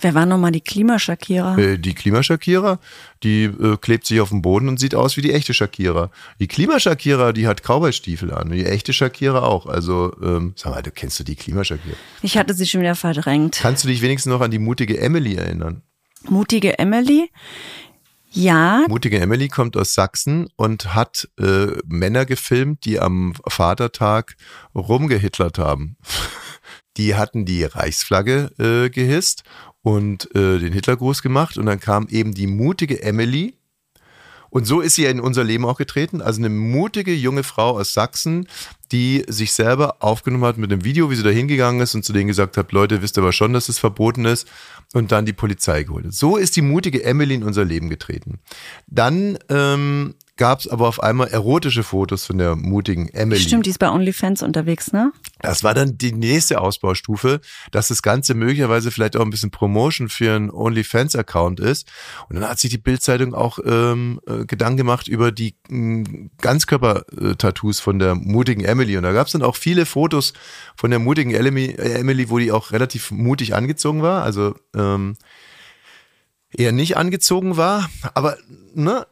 Wer 0.00 0.14
war 0.14 0.26
nochmal 0.26 0.52
die 0.52 0.60
Klimaschakierer? 0.60 1.58
Äh, 1.58 1.78
die 1.78 1.94
Klimaschakierer, 1.94 2.78
die 3.22 3.44
äh, 3.44 3.76
klebt 3.76 4.06
sich 4.06 4.20
auf 4.20 4.30
dem 4.30 4.42
Boden 4.42 4.68
und 4.68 4.80
sieht 4.80 4.94
aus 4.94 5.16
wie 5.16 5.22
die 5.22 5.32
echte 5.32 5.54
Shakira. 5.54 6.10
Die 6.38 6.48
Klimaschakierer, 6.48 7.32
die 7.32 7.46
hat 7.46 7.62
Cowboy-Stiefel 7.62 8.32
an. 8.32 8.50
Die 8.50 8.64
echte 8.64 8.92
Shakira 8.92 9.42
auch. 9.42 9.66
Also, 9.66 10.12
ähm, 10.22 10.54
sag 10.56 10.74
mal, 10.74 10.82
du 10.82 10.90
kennst 10.90 11.20
du 11.20 11.24
die 11.24 11.36
Klimaschakierer? 11.36 11.96
Ich 12.22 12.36
hatte 12.38 12.54
sie 12.54 12.66
schon 12.66 12.80
wieder 12.80 12.94
verdrängt. 12.94 13.58
Kannst 13.60 13.84
du 13.84 13.88
dich 13.88 14.02
wenigstens 14.02 14.30
noch 14.30 14.40
an 14.40 14.50
die 14.50 14.58
mutige 14.58 14.98
Emily 14.98 15.34
erinnern? 15.34 15.82
Mutige 16.28 16.78
Emily? 16.78 17.30
Ja, 18.32 18.84
Mutige 18.88 19.18
Emily 19.18 19.48
kommt 19.48 19.76
aus 19.76 19.94
Sachsen 19.94 20.48
und 20.54 20.94
hat 20.94 21.28
äh, 21.38 21.66
Männer 21.86 22.26
gefilmt, 22.26 22.84
die 22.84 23.00
am 23.00 23.34
Vatertag 23.48 24.36
rumgehitlert 24.74 25.58
haben. 25.58 25.96
Die 27.00 27.14
hatten 27.14 27.46
die 27.46 27.64
Reichsflagge 27.64 28.50
äh, 28.58 28.90
gehisst 28.90 29.42
und 29.80 30.28
äh, 30.34 30.58
den 30.58 30.74
Hitlergruß 30.74 31.22
gemacht 31.22 31.56
und 31.56 31.64
dann 31.64 31.80
kam 31.80 32.06
eben 32.08 32.34
die 32.34 32.46
mutige 32.46 33.02
Emily 33.02 33.54
Und 34.50 34.66
so 34.66 34.80
ist 34.80 34.96
sie 34.96 35.06
in 35.06 35.20
unser 35.20 35.44
Leben 35.44 35.64
auch 35.64 35.78
getreten. 35.78 36.20
Also 36.20 36.40
eine 36.40 36.48
mutige 36.48 37.14
junge 37.14 37.44
Frau 37.44 37.78
aus 37.78 37.94
Sachsen, 37.94 38.48
die 38.90 39.24
sich 39.28 39.52
selber 39.52 39.96
aufgenommen 40.00 40.44
hat 40.44 40.58
mit 40.58 40.72
einem 40.72 40.84
Video, 40.84 41.08
wie 41.08 41.14
sie 41.14 41.22
da 41.22 41.30
hingegangen 41.30 41.80
ist 41.80 41.94
und 41.94 42.04
zu 42.04 42.12
denen 42.12 42.26
gesagt 42.26 42.56
hat, 42.56 42.72
Leute, 42.72 43.00
wisst 43.00 43.16
aber 43.16 43.32
schon, 43.32 43.52
dass 43.52 43.68
es 43.68 43.78
verboten 43.78 44.24
ist 44.24 44.48
und 44.92 45.12
dann 45.12 45.24
die 45.24 45.32
Polizei 45.32 45.84
geholt. 45.84 46.12
So 46.12 46.36
ist 46.36 46.56
die 46.56 46.62
mutige 46.62 47.04
Emily 47.04 47.36
in 47.36 47.44
unser 47.44 47.64
Leben 47.64 47.88
getreten. 47.88 48.40
Dann 48.88 49.38
ähm, 49.48 50.16
gab 50.40 50.60
es 50.60 50.68
aber 50.68 50.88
auf 50.88 51.02
einmal 51.02 51.28
erotische 51.28 51.82
Fotos 51.82 52.24
von 52.24 52.38
der 52.38 52.56
mutigen 52.56 53.10
Emily. 53.10 53.38
Stimmt, 53.38 53.66
die 53.66 53.70
ist 53.70 53.78
bei 53.78 53.90
OnlyFans 53.90 54.42
unterwegs, 54.42 54.90
ne? 54.90 55.12
Das 55.42 55.62
war 55.62 55.74
dann 55.74 55.98
die 55.98 56.12
nächste 56.12 56.62
Ausbaustufe, 56.62 57.42
dass 57.72 57.88
das 57.88 58.00
Ganze 58.00 58.32
möglicherweise 58.32 58.90
vielleicht 58.90 59.18
auch 59.18 59.20
ein 59.20 59.28
bisschen 59.28 59.50
Promotion 59.50 60.08
für 60.08 60.34
einen 60.34 60.50
OnlyFans-Account 60.50 61.60
ist. 61.60 61.86
Und 62.30 62.36
dann 62.36 62.48
hat 62.48 62.58
sich 62.58 62.70
die 62.70 62.78
Bildzeitung 62.78 63.34
auch 63.34 63.58
ähm, 63.66 64.18
äh, 64.26 64.46
Gedanken 64.46 64.78
gemacht 64.78 65.08
über 65.08 65.30
die 65.30 65.56
äh, 65.70 66.04
Ganzkörper-Tattoos 66.40 67.80
von 67.80 67.98
der 67.98 68.14
mutigen 68.14 68.64
Emily. 68.64 68.96
Und 68.96 69.02
da 69.02 69.12
gab 69.12 69.26
es 69.26 69.34
dann 69.34 69.42
auch 69.42 69.56
viele 69.56 69.84
Fotos 69.84 70.32
von 70.74 70.90
der 70.90 71.00
mutigen 71.00 71.34
Emily, 71.34 71.74
Emily, 71.74 72.30
wo 72.30 72.38
die 72.38 72.50
auch 72.50 72.72
relativ 72.72 73.10
mutig 73.10 73.54
angezogen 73.54 74.00
war. 74.00 74.22
Also 74.22 74.54
ähm, 74.74 75.18
eher 76.50 76.72
nicht 76.72 76.96
angezogen 76.96 77.58
war. 77.58 77.90
Aber 78.14 78.38
ne, 78.74 79.06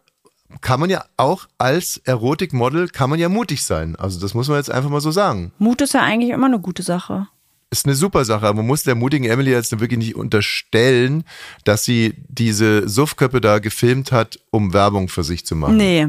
kann 0.61 0.81
man 0.81 0.91
ja 0.91 1.05
auch 1.17 1.47
als 1.59 1.99
Erotikmodel 1.99 2.89
kann 2.89 3.11
man 3.11 3.19
ja 3.19 3.29
mutig 3.29 3.65
sein. 3.65 3.97
Also 3.97 4.19
das 4.21 4.35
muss 4.35 4.49
man 4.49 4.57
jetzt 4.57 4.71
einfach 4.71 4.91
mal 4.91 5.01
so 5.01 5.11
sagen. 5.11 5.53
Mut 5.59 5.81
ist 5.81 5.95
ja 5.95 6.03
eigentlich 6.03 6.31
immer 6.31 6.47
eine 6.47 6.61
gute 6.61 6.83
Sache. 6.83 7.29
Ist 7.71 7.85
eine 7.85 7.95
super 7.95 8.25
Sache, 8.25 8.47
aber 8.47 8.59
man 8.59 8.67
muss 8.67 8.83
der 8.83 8.95
mutigen 8.95 9.27
Emily 9.27 9.51
jetzt 9.51 9.79
wirklich 9.79 9.99
nicht 9.99 10.17
unterstellen, 10.17 11.25
dass 11.65 11.85
sie 11.85 12.15
diese 12.29 12.89
Suffköppe 12.89 13.43
da 13.43 13.59
gefilmt 13.59 14.11
hat, 14.11 14.39
um 14.51 14.73
Werbung 14.73 15.09
für 15.09 15.23
sich 15.23 15.45
zu 15.45 15.55
machen. 15.55 15.77
Nee. 15.77 16.07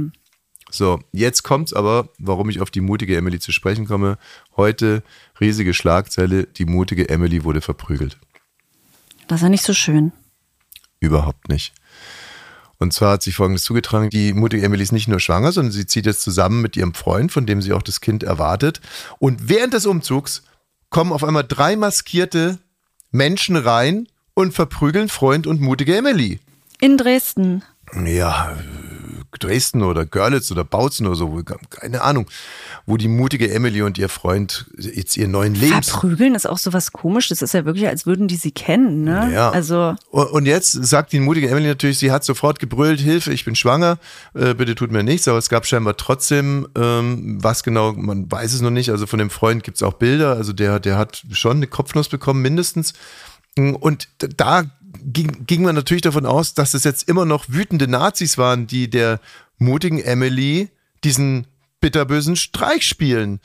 So, 0.71 1.01
jetzt 1.11 1.43
kommt's 1.43 1.73
aber, 1.73 2.09
warum 2.17 2.49
ich 2.49 2.61
auf 2.61 2.71
die 2.71 2.79
mutige 2.79 3.17
Emily 3.17 3.39
zu 3.39 3.51
sprechen 3.51 3.87
komme. 3.87 4.17
Heute 4.55 5.03
riesige 5.41 5.73
Schlagzeile, 5.73 6.45
die 6.45 6.65
mutige 6.65 7.09
Emily 7.09 7.43
wurde 7.43 7.59
verprügelt. 7.59 8.17
Das 9.27 9.39
ist 9.39 9.43
ja 9.43 9.49
nicht 9.49 9.63
so 9.63 9.73
schön. 9.73 10.13
Überhaupt 10.99 11.49
nicht. 11.49 11.73
Und 12.79 12.93
zwar 12.93 13.13
hat 13.13 13.23
sich 13.23 13.35
Folgendes 13.35 13.63
zugetragen, 13.63 14.09
die 14.09 14.33
mutige 14.33 14.63
Emily 14.63 14.81
ist 14.81 14.93
nicht 14.93 15.09
nur 15.09 15.19
schwanger, 15.19 15.51
sondern 15.51 15.73
sie 15.73 15.85
zieht 15.85 16.05
jetzt 16.05 16.21
zusammen 16.21 16.61
mit 16.61 16.77
ihrem 16.77 16.93
Freund, 16.93 17.31
von 17.31 17.45
dem 17.45 17.61
sie 17.61 17.73
auch 17.73 17.81
das 17.81 17.99
Kind 17.99 18.23
erwartet. 18.23 18.79
Und 19.19 19.49
während 19.49 19.73
des 19.73 19.85
Umzugs 19.85 20.43
kommen 20.89 21.11
auf 21.11 21.23
einmal 21.23 21.43
drei 21.43 21.75
maskierte 21.75 22.57
Menschen 23.11 23.57
rein 23.57 24.07
und 24.33 24.53
verprügeln 24.53 25.09
Freund 25.09 25.45
und 25.45 25.59
mutige 25.59 25.95
Emily. 25.95 26.39
In 26.79 26.97
Dresden. 26.97 27.63
Ja, 28.05 28.55
Dresden 29.37 29.83
oder 29.83 30.05
Görlitz 30.05 30.51
oder 30.51 30.63
Bautzen 30.63 31.05
oder 31.07 31.15
so, 31.15 31.41
keine 31.69 32.01
Ahnung, 32.01 32.27
wo 32.85 32.97
die 32.97 33.07
mutige 33.07 33.51
Emily 33.51 33.81
und 33.81 33.97
ihr 33.97 34.09
Freund 34.09 34.65
jetzt 34.77 35.17
ihren 35.17 35.31
neuen 35.31 35.55
Lebens... 35.55 35.89
Verprügeln 35.89 36.35
ist 36.35 36.47
auch 36.47 36.57
so 36.57 36.73
was 36.73 36.91
komisch. 36.91 37.29
Das 37.29 37.41
ist 37.41 37.53
ja 37.53 37.65
wirklich, 37.65 37.87
als 37.87 38.05
würden 38.05 38.27
die 38.27 38.35
sie 38.35 38.51
kennen, 38.51 39.03
ne? 39.03 39.31
Ja. 39.33 39.51
Also, 39.51 39.95
Und 40.09 40.45
jetzt 40.45 40.71
sagt 40.71 41.11
die 41.11 41.19
mutige 41.19 41.49
Emily 41.49 41.67
natürlich, 41.67 41.99
sie 41.99 42.11
hat 42.11 42.23
sofort 42.23 42.59
gebrüllt, 42.59 42.99
Hilfe, 42.99 43.31
ich 43.31 43.45
bin 43.45 43.55
schwanger, 43.55 43.99
äh, 44.33 44.53
bitte 44.53 44.75
tut 44.75 44.91
mir 44.91 45.03
nichts. 45.03 45.27
Aber 45.27 45.37
es 45.37 45.49
gab 45.49 45.65
scheinbar 45.65 45.97
trotzdem, 45.97 46.67
ähm, 46.75 47.37
was 47.41 47.63
genau, 47.63 47.93
man 47.93 48.31
weiß 48.31 48.53
es 48.53 48.61
noch 48.61 48.71
nicht. 48.71 48.89
Also 48.89 49.05
von 49.05 49.19
dem 49.19 49.29
Freund 49.29 49.63
gibt 49.63 49.77
es 49.77 49.83
auch 49.83 49.93
Bilder. 49.93 50.33
Also 50.35 50.53
der, 50.53 50.79
der 50.79 50.97
hat 50.97 51.23
schon 51.31 51.57
eine 51.57 51.67
Kopfnuss 51.67 52.09
bekommen, 52.09 52.41
mindestens. 52.41 52.93
Und 53.57 54.07
da 54.17 54.63
ging, 55.03 55.45
ging 55.45 55.63
man 55.63 55.75
natürlich 55.75 56.01
davon 56.01 56.25
aus, 56.25 56.53
dass 56.53 56.73
es 56.73 56.83
jetzt 56.83 57.07
immer 57.07 57.25
noch 57.25 57.45
wütende 57.47 57.87
Nazis 57.87 58.37
waren, 58.37 58.67
die 58.67 58.89
der 58.89 59.19
mutigen 59.57 59.99
Emily 59.99 60.69
diesen 61.03 61.47
bitterbösen 61.81 62.35
Streich 62.35 62.87
spielen. 62.87 63.39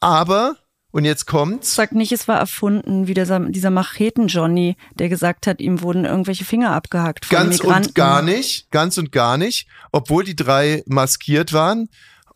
Aber, 0.00 0.56
und 0.90 1.04
jetzt 1.04 1.26
kommt's. 1.26 1.74
sag 1.74 1.92
nicht, 1.92 2.12
es 2.12 2.28
war 2.28 2.38
erfunden, 2.38 3.06
wie 3.06 3.14
dieser, 3.14 3.40
dieser 3.40 3.70
Macheten-Johnny, 3.70 4.76
der 4.98 5.08
gesagt 5.08 5.46
hat, 5.46 5.60
ihm 5.60 5.80
wurden 5.80 6.04
irgendwelche 6.04 6.44
Finger 6.44 6.72
abgehackt 6.72 7.24
von 7.24 7.36
Ganz 7.36 7.58
Migranten. 7.58 7.88
und 7.88 7.94
gar 7.94 8.22
nicht, 8.22 8.70
ganz 8.70 8.98
und 8.98 9.10
gar 9.12 9.36
nicht. 9.36 9.66
Obwohl 9.92 10.24
die 10.24 10.36
drei 10.36 10.82
maskiert 10.86 11.52
waren, 11.52 11.88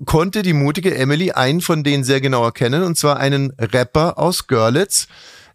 konnte 0.07 0.43
die 0.43 0.53
mutige 0.53 0.95
Emily 0.95 1.33
einen 1.33 1.61
von 1.61 1.85
denen 1.85 2.05
sehr 2.05 2.21
genau 2.21 2.45
erkennen, 2.45 2.83
und 2.83 2.97
zwar 2.97 3.19
einen 3.19 3.53
Rapper 3.59 4.19
aus 4.19 4.47
Görlitz. 4.47 5.09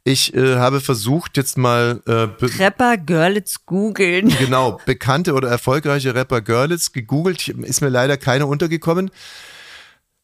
Ich 0.05 0.33
äh, 0.33 0.57
habe 0.57 0.81
versucht, 0.81 1.38
jetzt 1.38 1.57
mal 1.57 2.01
äh, 2.07 2.27
Rapper 2.62 2.98
Görlitz 2.98 3.65
googeln. 3.65 4.27
genau 4.39 4.79
bekannte 4.86 5.33
oder 5.33 5.48
erfolgreiche 5.50 6.13
Rapper 6.13 6.41
Görlitz 6.41 6.91
gegoogelt. 6.91 7.48
Ist 7.48 7.81
mir 7.81 7.89
leider 7.89 8.17
keine 8.17 8.45
untergekommen. 8.48 9.12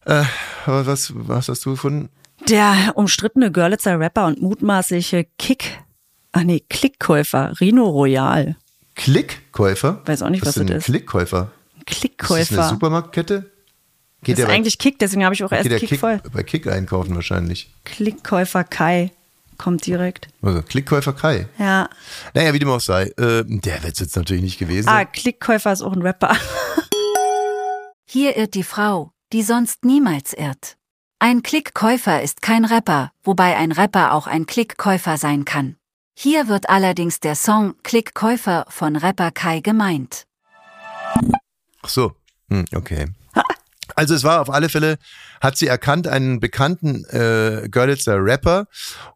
Äh, 0.05 0.23
aber 0.65 0.85
was, 0.85 1.13
was 1.15 1.47
hast 1.47 1.65
du 1.65 1.71
gefunden? 1.71 2.09
Der 2.49 2.93
umstrittene 2.95 3.51
Görlitzer 3.51 3.99
Rapper 3.99 4.25
und 4.27 4.41
mutmaßliche 4.41 5.27
Kick, 5.37 5.79
ach 6.33 6.43
nee, 6.43 6.61
Klickkäufer, 6.69 7.53
Rino 7.61 7.85
Royal. 7.87 8.55
Klickkäufer? 8.95 10.01
Weiß 10.05 10.21
auch 10.23 10.29
nicht, 10.29 10.45
was 10.45 10.55
denn 10.55 10.67
das 10.67 10.77
ist. 10.79 10.85
Klickkäufer? 10.85 11.51
Ist 11.51 11.51
das 11.77 11.85
eine 11.85 11.85
Klickkäufer. 11.85 12.69
Supermarktkette? 12.69 13.51
Geht 14.23 14.35
Das 14.37 14.39
ist 14.43 14.47
bei- 14.47 14.53
eigentlich 14.53 14.77
Kick, 14.77 14.99
deswegen 14.99 15.23
habe 15.23 15.33
ich 15.35 15.43
auch 15.43 15.51
erst 15.53 15.69
Kick 15.69 15.87
Kick, 15.87 15.99
voll. 16.01 16.21
bei 16.33 16.43
Kick 16.43 16.67
einkaufen 16.67 17.15
wahrscheinlich. 17.15 17.73
Klickkäufer 17.85 18.65
Kai 18.65 19.11
kommt 19.59 19.85
direkt. 19.85 20.27
Also 20.41 20.63
Klickkäufer 20.63 21.13
Kai. 21.13 21.47
Ja. 21.59 21.87
Naja, 22.33 22.53
wie 22.53 22.59
dem 22.59 22.69
auch 22.69 22.79
sei. 22.81 23.03
Äh, 23.17 23.43
der 23.45 23.83
wird 23.83 23.93
es 23.93 23.99
jetzt 23.99 24.15
natürlich 24.15 24.41
nicht 24.41 24.57
gewesen 24.57 24.89
Ah. 24.89 25.05
Klickkäufer 25.05 25.71
ist 25.71 25.83
auch 25.83 25.93
ein 25.93 26.01
Rapper. 26.01 26.35
Hier 28.09 28.35
irrt 28.37 28.55
die 28.55 28.63
Frau, 28.63 29.11
die 29.31 29.43
sonst 29.43 29.85
niemals 29.85 30.33
irrt. 30.33 30.77
Ein 31.19 31.43
Klickkäufer 31.43 32.23
ist 32.23 32.41
kein 32.41 32.65
Rapper, 32.65 33.11
wobei 33.23 33.55
ein 33.57 33.71
Rapper 33.71 34.13
auch 34.13 34.25
ein 34.25 34.45
Klickkäufer 34.47 35.17
sein 35.17 35.45
kann. 35.45 35.75
Hier 36.17 36.47
wird 36.47 36.69
allerdings 36.69 37.19
der 37.19 37.35
Song 37.35 37.75
Klickkäufer 37.83 38.65
von 38.69 38.95
Rapper 38.95 39.31
Kai 39.31 39.59
gemeint. 39.59 40.25
Ach 41.81 41.89
so. 41.89 42.13
Hm, 42.49 42.65
okay. 42.75 43.07
Also 43.99 44.15
es 44.15 44.23
war 44.23 44.39
auf 44.39 44.49
alle 44.49 44.69
Fälle, 44.69 44.97
hat 45.41 45.57
sie 45.57 45.67
erkannt, 45.67 46.07
einen 46.07 46.39
bekannten 46.39 47.03
äh, 47.09 47.67
Görlitzer 47.69 48.15
Rapper 48.23 48.67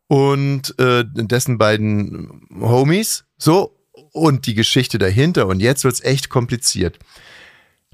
und 0.07 0.77
äh, 0.77 1.05
dessen 1.07 1.57
beiden 1.57 2.41
Homies. 2.59 3.23
So, 3.37 3.79
und 4.11 4.45
die 4.45 4.55
Geschichte 4.55 4.97
dahinter. 4.97 5.47
Und 5.47 5.61
jetzt 5.61 5.85
wird's 5.85 6.01
echt 6.01 6.27
kompliziert. 6.27 6.99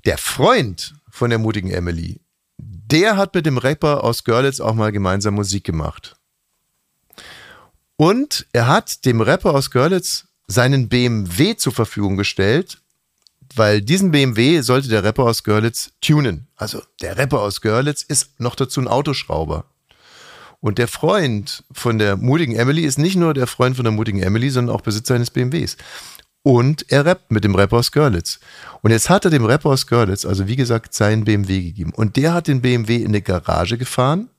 Der 0.06 0.18
Freund 0.18 0.96
von 1.12 1.30
der 1.30 1.38
mutigen 1.38 1.70
Emily, 1.70 2.22
der 2.58 3.18
hat 3.18 3.36
mit 3.36 3.46
dem 3.46 3.60
Rapper 3.60 4.04
aus 4.04 4.24
Görlitz 4.24 4.60
auch 4.60 4.74
mal 4.74 4.92
gemeinsam 4.92 5.36
Musik 5.36 5.66
gemacht. 5.66 6.16
Und 7.98 8.48
er 8.52 8.66
hat 8.66 9.06
dem 9.06 9.22
Rapper 9.22 9.54
aus 9.54 9.70
Görlitz 9.70 10.26
seinen 10.48 10.90
BMW 10.90 11.56
zur 11.56 11.72
Verfügung 11.72 12.18
gestellt, 12.18 12.80
weil 13.56 13.82
diesen 13.82 14.12
BMW 14.12 14.62
sollte 14.62 14.88
der 14.90 15.04
Rapper 15.04 15.24
aus 15.24 15.44
Görlitz 15.44 15.92
tunen. 16.02 16.48
Also 16.56 16.82
der 17.02 17.18
Rapper 17.18 17.42
aus 17.42 17.62
Görlitz 17.62 18.04
ist 18.04 18.40
noch 18.40 18.56
dazu 18.56 18.80
ein 18.82 18.88
Autoschrauber. 18.88 19.66
Und 20.62 20.78
der 20.78 20.88
Freund 20.88 21.64
von 21.72 22.00
der 22.00 22.18
mutigen 22.18 22.56
Emily 22.56 22.84
ist 22.84 23.00
nicht 23.00 23.16
nur 23.16 23.34
der 23.34 23.48
Freund 23.48 23.76
von 23.78 23.86
der 23.86 23.94
mutigen 23.94 24.22
Emily, 24.22 24.50
sondern 24.50 24.76
auch 24.76 24.82
Besitzer 24.82 25.16
eines 25.16 25.32
BMWs. 25.32 25.78
Und 26.44 26.86
er 26.90 27.06
rappt 27.06 27.32
mit 27.32 27.44
dem 27.44 27.56
Rapper 27.56 27.78
aus 27.78 27.92
Görlitz. 27.92 28.40
Und 28.82 28.92
jetzt 28.92 29.10
hat 29.10 29.26
er 29.26 29.32
dem 29.32 29.46
Rapper 29.46 29.70
aus 29.70 29.88
Görlitz, 29.88 30.26
also 30.26 30.48
wie 30.48 30.56
gesagt, 30.56 30.94
seinen 30.94 31.24
BMW 31.26 31.62
gegeben. 31.62 31.94
Und 31.94 32.16
der 32.18 32.34
hat 32.34 32.48
den 32.48 32.62
BMW 32.62 32.98
in 32.98 33.08
eine 33.08 33.22
Garage 33.22 33.78
gefahren, 33.78 34.30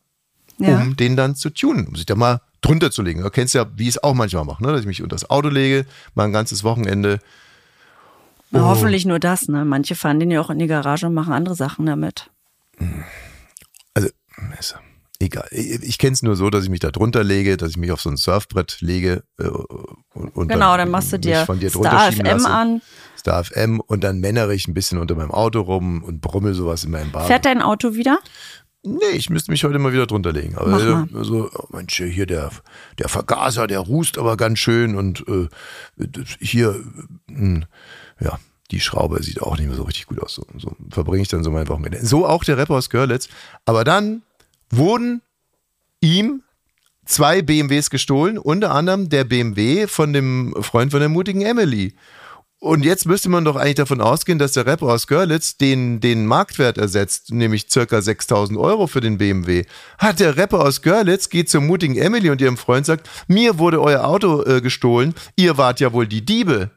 Ja. 0.59 0.81
um 0.81 0.97
den 0.97 1.17
dann 1.17 1.37
zu 1.37 1.51
tunen, 1.51 1.87
um 1.87 1.97
sich 1.97 2.07
da 2.07 2.15
mal 2.15 2.41
drunter 2.61 2.91
zu 2.91 3.03
legen. 3.03 3.23
Du 3.23 3.31
kennst 3.31 3.55
ja, 3.55 3.67
wie 3.77 3.85
ich 3.85 3.91
es 3.97 4.03
auch 4.03 4.15
manchmal 4.15 4.45
mache, 4.45 4.63
ne? 4.63 4.73
dass 4.73 4.81
ich 4.83 4.87
mich 4.87 5.03
unter 5.03 5.15
das 5.17 5.29
Auto 5.31 5.49
lege, 5.49 5.87
mal 6.15 6.25
ein 6.25 6.33
ganzes 6.33 6.65
Wochenende 6.65 7.19
Na, 8.51 8.63
Hoffentlich 8.63 9.07
nur 9.07 9.19
das, 9.19 9.49
ne? 9.49 9.65
Manche 9.65 9.95
fahren 9.95 10.19
den 10.21 10.31
ja 10.31 10.41
auch 10.41 10.51
in 10.51 10.59
die 10.59 10.67
Garage 10.67 11.07
und 11.07 11.15
machen 11.15 11.33
andere 11.33 11.55
Sachen 11.55 11.87
damit. 11.87 12.31
also 13.95 14.09
ist 14.59 14.77
egal. 15.21 15.47
Ich, 15.51 15.99
kenne 15.99 16.15
es 16.15 16.23
nur 16.23 16.35
so, 16.35 16.51
dass 16.51 16.65
ich 16.65 16.71
mich 16.71 16.81
da 16.81 16.91
drunter 16.91 17.23
lege, 17.23 17.57
dass 17.57 17.71
ich 17.71 17.77
mich 17.77 17.93
auf 17.93 18.01
so 18.01 18.09
ein 18.11 18.17
Surfbrett 18.17 18.79
lege 18.81 19.23
äh, 19.39 19.45
und, 19.49 20.35
und 20.35 20.49
Genau, 20.49 20.77
dann 20.77 20.91
machst 20.91 21.13
du 21.13 21.19
dir 21.19 21.45
von 21.47 21.61
dir 21.61 21.71
Star 21.71 22.11
FM 22.11 22.25
lasse. 22.25 22.49
an. 22.49 22.83
Star 23.19 23.45
FM 23.45 23.81
und 23.81 24.03
dann 24.03 24.19
männere 24.21 24.55
ich 24.55 24.67
ein 24.67 24.73
bisschen 24.75 24.99
unter 24.99 25.15
meinem 25.15 25.31
Auto 25.31 25.61
rum 25.61 26.03
und 26.03 26.21
brummel 26.23 26.55
sowas 26.55 26.85
in 26.85 26.91
meinem 26.91 27.13
Bad. 27.13 27.27
Fährt 27.27 27.45
dein 27.45 27.61
Auto 27.61 27.95
wieder? 27.95 28.19
Nee, 28.83 29.11
ich 29.13 29.29
müsste 29.29 29.51
mich 29.51 29.63
heute 29.63 29.79
mal 29.79 29.93
wieder 29.93 30.07
drunter 30.07 30.33
legen. 30.33 30.57
Aber 30.57 30.69
Mach 30.69 30.83
mal. 30.83 31.09
also, 31.19 31.51
oh 31.55 31.67
Mensch, 31.77 31.97
hier 31.97 32.25
der, 32.25 32.51
der 32.99 33.11
Vergaser, 33.11 33.67
der 33.67 33.81
rußt 33.81 34.17
aber 34.17 34.39
ganz 34.39 34.59
schön 34.59 34.97
und 34.97 35.23
äh, 35.29 35.49
hier, 36.41 36.83
mh, 37.29 37.67
ja, 38.21 38.39
die 38.71 38.81
Schraube 38.81 39.23
sieht 39.23 39.43
auch 39.43 39.57
nicht 39.57 39.67
mehr 39.67 39.77
so 39.77 39.83
richtig 39.83 40.07
gut 40.07 40.23
aus. 40.23 40.35
So, 40.35 40.45
so 40.59 40.77
verbringe 40.91 41.23
ich 41.23 41.29
dann 41.29 41.45
so 41.45 41.51
mein 41.51 41.69
Wochenende. 41.69 42.05
So 42.05 42.27
auch 42.27 42.45
der 42.45 42.57
Rapper 42.57 42.75
aus 42.75 42.91
Görlitz. 42.91 43.29
Aber 43.65 43.85
dann 43.85 44.23
wurden 44.71 45.23
ihm 46.01 46.43
zwei 47.05 47.43
BMWs 47.43 47.91
gestohlen, 47.91 48.39
unter 48.39 48.71
anderem 48.73 49.09
der 49.09 49.25
BMW 49.25 49.87
von 49.87 50.13
dem 50.13 50.55
Freund 50.61 50.93
von 50.93 51.01
der 51.01 51.09
mutigen 51.09 51.43
Emily. 51.43 51.95
und 52.63 52.85
jetzt 52.85 53.07
müsste 53.07 53.31
man 53.31 53.45
doch 53.45 53.57
eigentlich 53.57 53.77
davon 53.77 54.03
ausgehen, 54.03 54.39
dass 54.39 54.53
der 54.53 54.67
Rapper 54.67 54.89
aus 54.89 55.07
Görlitz 55.07 55.57
den, 55.57 56.01
den 56.01 56.27
Marktwert 56.27 56.77
ersetzt, 56.77 57.33
nämlich 57.33 57.67
circa 57.71 58.03
6000 58.03 58.59
Euro 58.59 58.87
für 58.87 59.01
den 59.01 59.17
BMW. 59.17 59.65
Hat 59.99 60.21
der 60.21 60.37
Rapper 60.37 60.61
aus 60.61 60.83
Görlitz, 60.83 61.31
geht 61.31 61.49
zur 61.49 61.63
mutigen 61.63 61.97
Emily 61.97 62.29
und 62.29 62.41
ihrem 62.41 62.59
Freund 62.59 62.85
sagt, 62.85 63.09
mir 63.29 63.59
wurde 63.59 63.81
euer 63.81 64.05
Auto 64.05 64.45
äh, 64.45 64.61
gestohlen, 64.61 65.15
ihr 65.37 65.57
wart 65.57 65.81
ja 65.81 65.93
wohl 65.95 66.07
die 66.07 66.25
Diebe. 66.25 66.71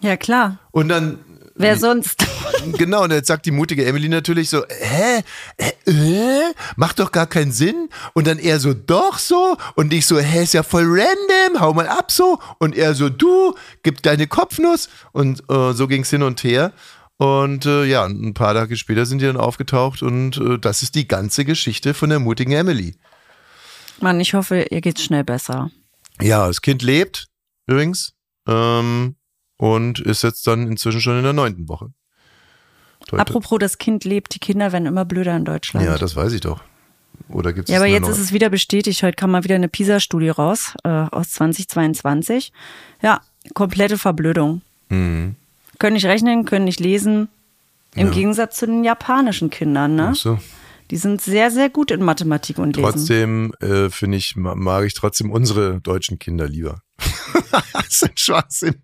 Ja, 0.00 0.16
klar. 0.16 0.58
Und 0.70 0.88
dann 0.88 1.18
Wer 1.60 1.76
sonst? 1.76 2.26
Genau, 2.76 3.04
und 3.04 3.10
jetzt 3.10 3.28
sagt 3.28 3.46
die 3.46 3.52
mutige 3.52 3.86
Emily 3.86 4.08
natürlich 4.10 4.50
so, 4.50 4.64
hä? 4.68 5.22
Äh, 5.56 5.90
äh? 5.90 6.52
Macht 6.76 6.98
doch 6.98 7.10
gar 7.10 7.26
keinen 7.26 7.52
Sinn. 7.52 7.88
Und 8.12 8.26
dann 8.26 8.38
er 8.38 8.60
so, 8.60 8.74
doch 8.74 9.18
so. 9.18 9.56
Und 9.76 9.94
ich 9.94 10.04
so, 10.04 10.18
hä, 10.18 10.42
ist 10.42 10.52
ja 10.52 10.62
voll 10.62 10.84
random, 10.84 11.60
hau 11.60 11.72
mal 11.72 11.88
ab 11.88 12.10
so. 12.10 12.38
Und 12.58 12.76
er 12.76 12.94
so, 12.94 13.08
du, 13.08 13.54
gib 13.82 14.02
deine 14.02 14.26
Kopfnuss. 14.26 14.90
Und 15.12 15.42
äh, 15.50 15.72
so 15.72 15.86
ging's 15.86 16.10
hin 16.10 16.22
und 16.22 16.44
her. 16.44 16.74
Und 17.16 17.64
äh, 17.64 17.84
ja, 17.84 18.04
ein 18.04 18.34
paar 18.34 18.52
Tage 18.52 18.76
später 18.76 19.06
sind 19.06 19.20
die 19.20 19.26
dann 19.26 19.36
aufgetaucht 19.36 20.02
und 20.02 20.38
äh, 20.38 20.58
das 20.58 20.82
ist 20.82 20.94
die 20.94 21.06
ganze 21.06 21.44
Geschichte 21.44 21.92
von 21.92 22.08
der 22.08 22.18
mutigen 22.18 22.52
Emily. 22.52 22.94
Mann, 24.00 24.20
ich 24.20 24.32
hoffe, 24.32 24.66
ihr 24.70 24.80
geht's 24.80 25.04
schnell 25.04 25.24
besser. 25.24 25.70
Ja, 26.20 26.46
das 26.46 26.62
Kind 26.62 26.80
lebt 26.80 27.28
übrigens 27.66 28.14
ähm, 28.48 29.16
und 29.60 30.00
ist 30.00 30.22
jetzt 30.22 30.46
dann 30.46 30.66
inzwischen 30.68 31.00
schon 31.00 31.16
in 31.18 31.22
der 31.24 31.32
neunten 31.34 31.68
Woche. 31.68 31.92
Toi. 33.06 33.18
Apropos, 33.18 33.58
das 33.58 33.78
Kind 33.78 34.04
lebt, 34.04 34.34
die 34.34 34.38
Kinder 34.38 34.72
werden 34.72 34.86
immer 34.86 35.04
blöder 35.04 35.36
in 35.36 35.44
Deutschland. 35.44 35.84
Ja, 35.86 35.98
das 35.98 36.16
weiß 36.16 36.32
ich 36.32 36.40
doch. 36.40 36.62
Oder 37.28 37.52
gibt's 37.52 37.70
Ja, 37.70 37.76
aber 37.78 37.86
jetzt 37.86 38.02
neue? 38.02 38.12
ist 38.12 38.18
es 38.18 38.32
wieder 38.32 38.48
bestätigt. 38.50 39.02
Heute 39.02 39.16
kam 39.16 39.30
mal 39.32 39.44
wieder 39.44 39.54
eine 39.54 39.68
PISA-Studie 39.68 40.30
raus 40.30 40.74
äh, 40.84 40.88
aus 40.88 41.30
2022. 41.32 42.52
Ja, 43.02 43.20
komplette 43.54 43.98
Verblödung. 43.98 44.62
Mhm. 44.88 45.36
Können 45.78 45.94
nicht 45.94 46.06
rechnen, 46.06 46.44
können 46.44 46.64
nicht 46.64 46.80
lesen. 46.80 47.28
Im 47.94 48.08
Ja. 48.08 48.12
Gegensatz 48.12 48.56
zu 48.58 48.66
den 48.66 48.84
japanischen 48.84 49.50
Kindern, 49.50 49.94
ne? 49.96 50.08
Ach 50.12 50.16
so. 50.16 50.38
Die 50.90 50.96
sind 50.96 51.20
sehr, 51.20 51.50
sehr 51.50 51.68
gut 51.70 51.90
in 51.90 52.02
Mathematik 52.02 52.58
und 52.58 52.76
Lesen. 52.76 52.90
Trotzdem 52.90 53.54
äh, 53.60 53.90
finde 53.90 54.16
ich, 54.16 54.36
ma- 54.36 54.54
mag 54.56 54.84
ich 54.86 54.94
trotzdem 54.94 55.30
unsere 55.30 55.80
deutschen 55.80 56.18
Kinder 56.18 56.48
lieber. 56.48 56.82
das 57.72 57.86
ist 57.88 58.04
ein 58.04 58.16
Schwachsinn. 58.16 58.74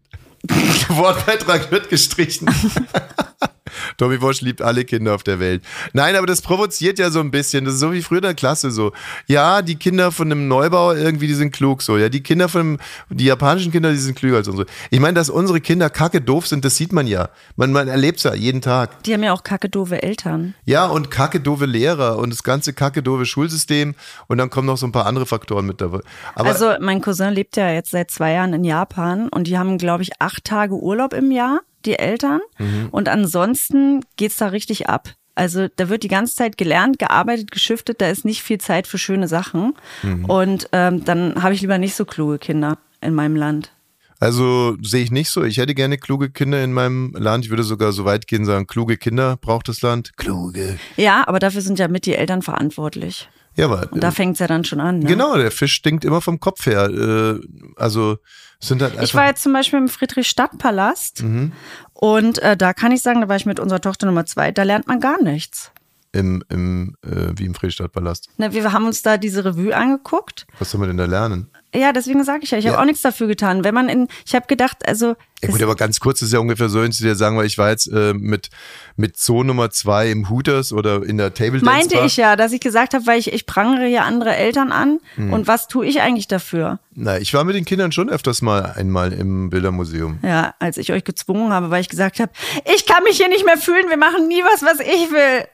Wortbeitrag 0.88 1.70
wird 1.70 1.88
gestrichen. 1.88 2.48
Tommy 3.96 4.20
Walsh 4.20 4.40
liebt 4.40 4.62
alle 4.62 4.84
Kinder 4.84 5.14
auf 5.14 5.22
der 5.22 5.40
Welt. 5.40 5.62
Nein, 5.92 6.16
aber 6.16 6.26
das 6.26 6.42
provoziert 6.42 6.98
ja 6.98 7.10
so 7.10 7.20
ein 7.20 7.30
bisschen. 7.30 7.64
Das 7.64 7.74
ist 7.74 7.80
so 7.80 7.92
wie 7.92 8.02
früher 8.02 8.18
in 8.18 8.22
der 8.22 8.34
Klasse 8.34 8.70
so. 8.70 8.92
Ja, 9.26 9.62
die 9.62 9.76
Kinder 9.76 10.12
von 10.12 10.30
einem 10.30 10.48
Neubauer 10.48 10.96
irgendwie, 10.96 11.26
die 11.26 11.34
sind 11.34 11.52
klug 11.52 11.82
so. 11.82 11.96
Ja, 11.96 12.08
die 12.08 12.22
Kinder 12.22 12.48
von 12.48 12.60
einem, 12.60 12.78
die 13.10 13.24
japanischen 13.24 13.72
Kinder, 13.72 13.90
die 13.90 13.98
sind 13.98 14.16
klüger 14.16 14.38
als 14.38 14.48
unsere. 14.48 14.66
Ich 14.90 15.00
meine, 15.00 15.14
dass 15.14 15.30
unsere 15.30 15.60
Kinder 15.60 15.90
kacke 15.90 16.20
doof 16.20 16.46
sind, 16.46 16.64
das 16.64 16.76
sieht 16.76 16.92
man 16.92 17.06
ja. 17.06 17.28
Man, 17.56 17.72
man 17.72 17.88
erlebt 17.88 18.18
es 18.18 18.24
ja 18.24 18.34
jeden 18.34 18.60
Tag. 18.60 19.02
Die 19.04 19.12
haben 19.12 19.22
ja 19.22 19.32
auch 19.32 19.42
kacke 19.42 19.68
doofe 19.68 20.02
Eltern. 20.02 20.54
Ja, 20.64 20.86
und 20.86 21.10
kacke 21.10 21.40
doofe 21.40 21.66
Lehrer 21.66 22.18
und 22.18 22.30
das 22.30 22.42
ganze 22.42 22.72
kacke 22.72 23.02
doofe 23.02 23.26
Schulsystem 23.26 23.94
und 24.26 24.38
dann 24.38 24.50
kommen 24.50 24.66
noch 24.66 24.76
so 24.76 24.86
ein 24.86 24.92
paar 24.92 25.06
andere 25.06 25.26
Faktoren 25.26 25.66
mit 25.66 25.80
dabei. 25.80 26.00
Aber 26.34 26.48
also 26.48 26.74
mein 26.80 27.00
Cousin 27.00 27.32
lebt 27.32 27.56
ja 27.56 27.70
jetzt 27.70 27.90
seit 27.90 28.10
zwei 28.10 28.32
Jahren 28.32 28.52
in 28.52 28.64
Japan 28.64 29.28
und 29.28 29.46
die 29.46 29.58
haben, 29.58 29.78
glaube 29.78 30.02
ich, 30.02 30.20
acht 30.20 30.44
Tage 30.44 30.74
Urlaub 30.74 31.12
im 31.12 31.30
Jahr, 31.30 31.60
die 31.86 31.98
Eltern. 31.98 32.40
Mhm. 32.58 32.88
Und 32.90 33.08
ansonsten 33.08 34.04
geht's 34.16 34.36
da 34.36 34.48
richtig 34.48 34.88
ab. 34.88 35.14
Also 35.34 35.68
da 35.76 35.88
wird 35.90 36.02
die 36.02 36.08
ganze 36.08 36.34
Zeit 36.34 36.56
gelernt, 36.56 36.98
gearbeitet, 36.98 37.50
geschiftet, 37.50 38.00
da 38.00 38.08
ist 38.08 38.24
nicht 38.24 38.42
viel 38.42 38.58
Zeit 38.58 38.86
für 38.86 38.98
schöne 38.98 39.28
Sachen. 39.28 39.74
Mhm. 40.02 40.24
Und 40.24 40.68
ähm, 40.72 41.04
dann 41.04 41.42
habe 41.42 41.54
ich 41.54 41.60
lieber 41.60 41.78
nicht 41.78 41.94
so 41.94 42.04
kluge 42.06 42.38
Kinder 42.38 42.78
in 43.02 43.14
meinem 43.14 43.36
Land. 43.36 43.70
also 44.18 44.78
sehe 44.82 45.02
ich 45.02 45.10
nicht 45.10 45.28
so. 45.28 45.44
Ich 45.44 45.58
hätte 45.58 45.74
gerne 45.74 45.98
kluge 45.98 46.30
Kinder 46.30 46.64
in 46.64 46.72
meinem 46.72 47.12
Land. 47.14 47.44
Ich 47.44 47.50
würde 47.50 47.64
sogar 47.64 47.92
so 47.92 48.06
weit 48.06 48.26
gehen 48.26 48.46
sagen, 48.46 48.66
kluge 48.66 48.96
Kinder 48.96 49.36
braucht 49.36 49.68
das 49.68 49.82
Land. 49.82 50.16
Kluge. 50.16 50.78
Ja, 50.96 51.28
aber 51.28 51.38
dafür 51.38 51.60
sind 51.60 51.78
ja 51.78 51.88
mit 51.88 52.06
die 52.06 52.14
Eltern 52.14 52.40
verantwortlich. 52.40 53.28
Ja, 53.56 53.66
aber 53.66 53.88
Und 53.90 54.02
da 54.02 54.10
fängt's 54.10 54.38
ja 54.38 54.46
dann 54.46 54.64
schon 54.64 54.80
an. 54.80 55.00
Ne? 55.00 55.06
genau, 55.06 55.36
der 55.36 55.50
Fisch 55.50 55.74
stinkt 55.74 56.04
immer 56.04 56.22
vom 56.22 56.40
Kopf 56.40 56.64
her. 56.64 56.88
Äh, 56.88 57.40
also 57.76 58.12
es 58.12 58.18
halt. 58.60 59.02
Ich 59.02 59.14
war 59.14 59.26
jetzt 59.26 59.42
zum 59.42 59.52
Beispiel 59.52 59.78
im 59.78 59.88
Friedrichstadtpalast 59.88 61.22
Mhm. 61.22 61.52
und 61.92 62.38
äh, 62.38 62.56
da 62.56 62.72
kann 62.72 62.92
ich 62.92 63.02
sagen, 63.02 63.20
da 63.20 63.28
war 63.28 63.36
ich 63.36 63.46
mit 63.46 63.60
unserer 63.60 63.80
Tochter 63.80 64.06
Nummer 64.06 64.26
zwei, 64.26 64.52
da 64.52 64.62
lernt 64.62 64.86
man 64.86 65.00
gar 65.00 65.22
nichts. 65.22 65.70
im, 66.12 66.42
im 66.48 66.96
äh, 67.04 67.32
wie 67.36 67.44
im 67.44 67.54
Friedrichstadtpalast. 67.54 68.30
Ne, 68.38 68.52
wir 68.54 68.72
haben 68.72 68.86
uns 68.86 69.02
da 69.02 69.18
diese 69.18 69.44
Revue 69.44 69.76
angeguckt. 69.76 70.46
Was 70.58 70.70
soll 70.70 70.78
man 70.80 70.88
denn 70.88 70.96
da 70.96 71.04
lernen? 71.04 71.50
Ja, 71.76 71.92
deswegen 71.92 72.24
sage 72.24 72.40
ich 72.44 72.50
ja, 72.50 72.58
ich 72.58 72.66
habe 72.66 72.76
Ja. 72.76 72.80
auch 72.80 72.86
nichts 72.86 73.02
dafür 73.02 73.26
getan. 73.26 73.62
Wenn 73.64 73.74
man 73.74 73.88
in, 73.88 74.08
ich 74.26 74.34
habe 74.34 74.46
gedacht, 74.46 74.78
also 74.86 75.14
Ja 75.42 75.50
gut, 75.50 75.62
aber 75.62 75.74
ganz 75.76 76.00
kurz 76.00 76.22
ist 76.22 76.32
ja 76.32 76.38
ungefähr 76.38 76.68
so, 76.68 76.80
wenn 76.82 76.92
sie 76.92 77.04
dir 77.04 77.14
sagen, 77.14 77.36
weil 77.36 77.46
ich 77.46 77.58
war 77.58 77.68
jetzt 77.70 77.86
äh, 77.92 78.14
mit, 78.14 78.48
mit 78.96 79.18
Zoo 79.18 79.42
Nummer 79.42 79.70
zwei 79.70 80.10
im 80.10 80.30
Hooters 80.30 80.72
oder 80.72 81.02
in 81.02 81.18
der 81.18 81.34
Table 81.34 81.60
Dance 81.60 81.64
meinte 81.64 81.96
Bar. 81.96 82.06
ich 82.06 82.16
ja, 82.16 82.36
dass 82.36 82.52
ich 82.52 82.60
gesagt 82.60 82.94
habe, 82.94 83.06
weil 83.06 83.18
ich, 83.18 83.32
ich 83.32 83.46
prangere 83.46 83.86
ja 83.86 84.04
andere 84.04 84.34
Eltern 84.34 84.72
an 84.72 84.98
Hm. 85.16 85.32
und 85.32 85.46
was 85.46 85.68
tue 85.68 85.84
ich 85.86 86.00
eigentlich 86.00 86.28
dafür? 86.28 86.78
Na, 86.94 87.18
ich 87.18 87.34
war 87.34 87.44
mit 87.44 87.54
den 87.54 87.64
Kindern 87.66 87.92
schon 87.92 88.08
öfters 88.08 88.40
mal 88.42 88.72
einmal 88.76 89.12
im 89.12 89.50
Bildermuseum. 89.50 90.18
Ja, 90.22 90.54
als 90.58 90.78
ich 90.78 90.92
euch 90.92 91.04
gezwungen 91.04 91.52
habe, 91.52 91.70
weil 91.70 91.82
ich 91.82 91.88
gesagt 91.90 92.20
habe, 92.20 92.32
ich 92.74 92.86
kann 92.86 93.02
mich 93.04 93.18
hier 93.18 93.28
nicht 93.28 93.44
mehr 93.44 93.58
fühlen, 93.58 93.88
wir 93.90 93.98
machen 93.98 94.28
nie 94.28 94.42
was, 94.42 94.62
was 94.62 94.80
ich 94.80 95.10
will. 95.12 95.46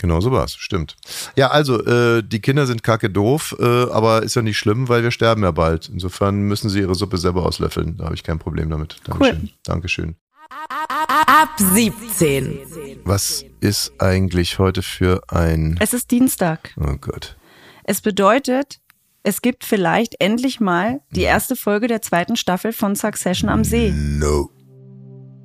Genau 0.00 0.22
so 0.22 0.32
war's, 0.32 0.54
stimmt. 0.54 0.96
Ja, 1.36 1.50
also, 1.50 1.84
äh, 1.84 2.22
die 2.22 2.40
Kinder 2.40 2.66
sind 2.66 2.82
kacke 2.82 3.10
doof, 3.10 3.54
äh, 3.60 3.64
aber 3.64 4.22
ist 4.22 4.34
ja 4.34 4.40
nicht 4.40 4.56
schlimm, 4.56 4.88
weil 4.88 5.02
wir 5.02 5.10
sterben 5.10 5.42
ja 5.42 5.50
bald. 5.50 5.90
Insofern 5.90 6.40
müssen 6.40 6.70
sie 6.70 6.80
ihre 6.80 6.94
Suppe 6.94 7.18
selber 7.18 7.44
auslöffeln. 7.44 7.98
Da 7.98 8.04
habe 8.04 8.14
ich 8.14 8.22
kein 8.22 8.38
Problem 8.38 8.70
damit. 8.70 8.96
Dankeschön. 9.04 9.50
Dankeschön. 9.62 10.16
Ab 11.26 11.50
17. 11.58 12.60
Was 13.04 13.44
ist 13.60 13.92
eigentlich 13.98 14.58
heute 14.58 14.80
für 14.80 15.22
ein. 15.28 15.76
Es 15.80 15.92
ist 15.92 16.10
Dienstag. 16.10 16.74
Oh 16.80 16.96
Gott. 16.98 17.36
Es 17.84 18.00
bedeutet, 18.00 18.80
es 19.22 19.42
gibt 19.42 19.64
vielleicht 19.64 20.16
endlich 20.18 20.60
mal 20.60 21.02
die 21.10 21.22
erste 21.22 21.56
Folge 21.56 21.88
der 21.88 22.00
zweiten 22.00 22.36
Staffel 22.36 22.72
von 22.72 22.96
Succession 22.96 23.50
am 23.50 23.64
See. 23.64 23.92
No. 23.94 24.48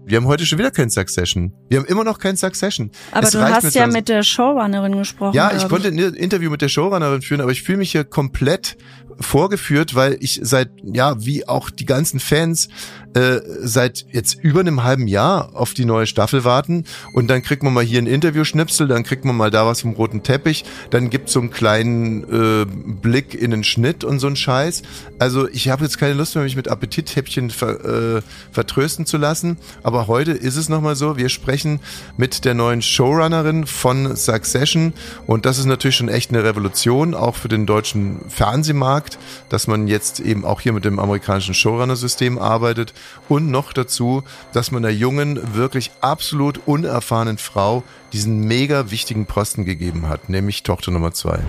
Wir 0.07 0.17
haben 0.17 0.27
heute 0.27 0.45
schon 0.45 0.59
wieder 0.59 0.69
kein 0.69 0.91
Succession. 0.91 1.51
Wir 1.67 1.79
haben 1.79 1.87
immer 1.87 2.03
noch 2.03 2.19
kein 2.19 2.37
Succession. 2.37 2.91
Aber 3.11 3.25
Es 3.25 3.31
du 3.31 3.39
hast 3.41 3.73
ja 3.73 3.87
mit 3.87 4.07
der 4.07 4.21
Showrunnerin 4.21 4.95
gesprochen. 4.95 5.35
Ja, 5.35 5.51
ich 5.55 5.67
konnte 5.67 5.87
ein 5.87 5.97
Interview 5.97 6.51
mit 6.51 6.61
der 6.61 6.69
Showrunnerin 6.69 7.23
führen, 7.23 7.41
aber 7.41 7.51
ich 7.51 7.63
fühle 7.63 7.79
mich 7.79 7.91
hier 7.91 8.03
komplett 8.03 8.77
vorgeführt, 9.19 9.95
weil 9.95 10.17
ich 10.19 10.39
seit, 10.43 10.69
ja, 10.83 11.23
wie 11.25 11.47
auch 11.47 11.69
die 11.69 11.85
ganzen 11.85 12.19
Fans, 12.19 12.69
äh, 13.15 13.39
seit 13.61 14.05
jetzt 14.11 14.35
über 14.41 14.59
einem 14.59 14.83
halben 14.83 15.07
Jahr 15.07 15.51
auf 15.53 15.73
die 15.73 15.85
neue 15.85 16.05
Staffel 16.05 16.43
warten. 16.43 16.83
Und 17.13 17.27
dann 17.27 17.41
kriegt 17.41 17.63
man 17.63 17.73
mal 17.73 17.83
hier 17.83 18.01
ein 18.01 18.07
Interview-Schnipsel, 18.07 18.87
dann 18.87 19.03
kriegt 19.03 19.23
man 19.23 19.37
mal 19.37 19.51
da 19.51 19.65
was 19.65 19.81
vom 19.81 19.93
roten 19.93 20.21
Teppich, 20.21 20.65
dann 20.89 21.09
gibt's 21.09 21.31
so 21.31 21.39
einen 21.39 21.49
kleinen 21.49 22.23
äh, 22.23 22.65
Blick 22.65 23.33
in 23.33 23.51
den 23.51 23.63
Schnitt 23.63 24.03
und 24.03 24.19
so 24.19 24.27
ein 24.27 24.35
Scheiß. 24.35 24.81
Also 25.17 25.47
ich 25.47 25.69
habe 25.69 25.83
jetzt 25.83 25.97
keine 25.97 26.13
Lust 26.13 26.35
mehr, 26.35 26.43
mich 26.43 26.57
mit 26.57 26.67
Appetithäppchen 26.67 27.51
ver, 27.51 28.17
äh, 28.17 28.21
vertrösten 28.51 29.05
zu 29.05 29.17
lassen, 29.17 29.57
aber 29.83 30.07
heute 30.07 30.31
ist 30.31 30.57
es 30.57 30.67
nochmal 30.67 30.95
so, 30.95 31.15
wir 31.15 31.29
sprechen 31.29 31.79
mit 32.17 32.43
der 32.43 32.53
neuen 32.53 32.81
Showrunnerin 32.81 33.65
von 33.65 34.15
Succession. 34.15 34.93
Und 35.25 35.45
das 35.45 35.57
ist 35.57 35.65
natürlich 35.65 35.95
schon 35.95 36.09
echt 36.09 36.31
eine 36.31 36.43
Revolution, 36.43 37.13
auch 37.13 37.35
für 37.35 37.47
den 37.47 37.65
deutschen 37.65 38.19
Fernsehmarkt, 38.29 39.04
dass 39.49 39.67
man 39.67 39.87
jetzt 39.87 40.19
eben 40.19 40.45
auch 40.45 40.61
hier 40.61 40.73
mit 40.73 40.85
dem 40.85 40.99
amerikanischen 40.99 41.53
Showrunner-System 41.53 42.37
arbeitet 42.37 42.93
und 43.29 43.49
noch 43.49 43.73
dazu, 43.73 44.23
dass 44.53 44.71
man 44.71 44.83
der 44.83 44.93
jungen, 44.93 45.55
wirklich 45.55 45.91
absolut 46.01 46.59
unerfahrenen 46.65 47.37
Frau 47.37 47.83
diesen 48.13 48.39
mega 48.39 48.91
wichtigen 48.91 49.25
Posten 49.25 49.65
gegeben 49.65 50.07
hat, 50.07 50.29
nämlich 50.29 50.63
Tochter 50.63 50.91
Nummer 50.91 51.13
zwei. 51.13 51.39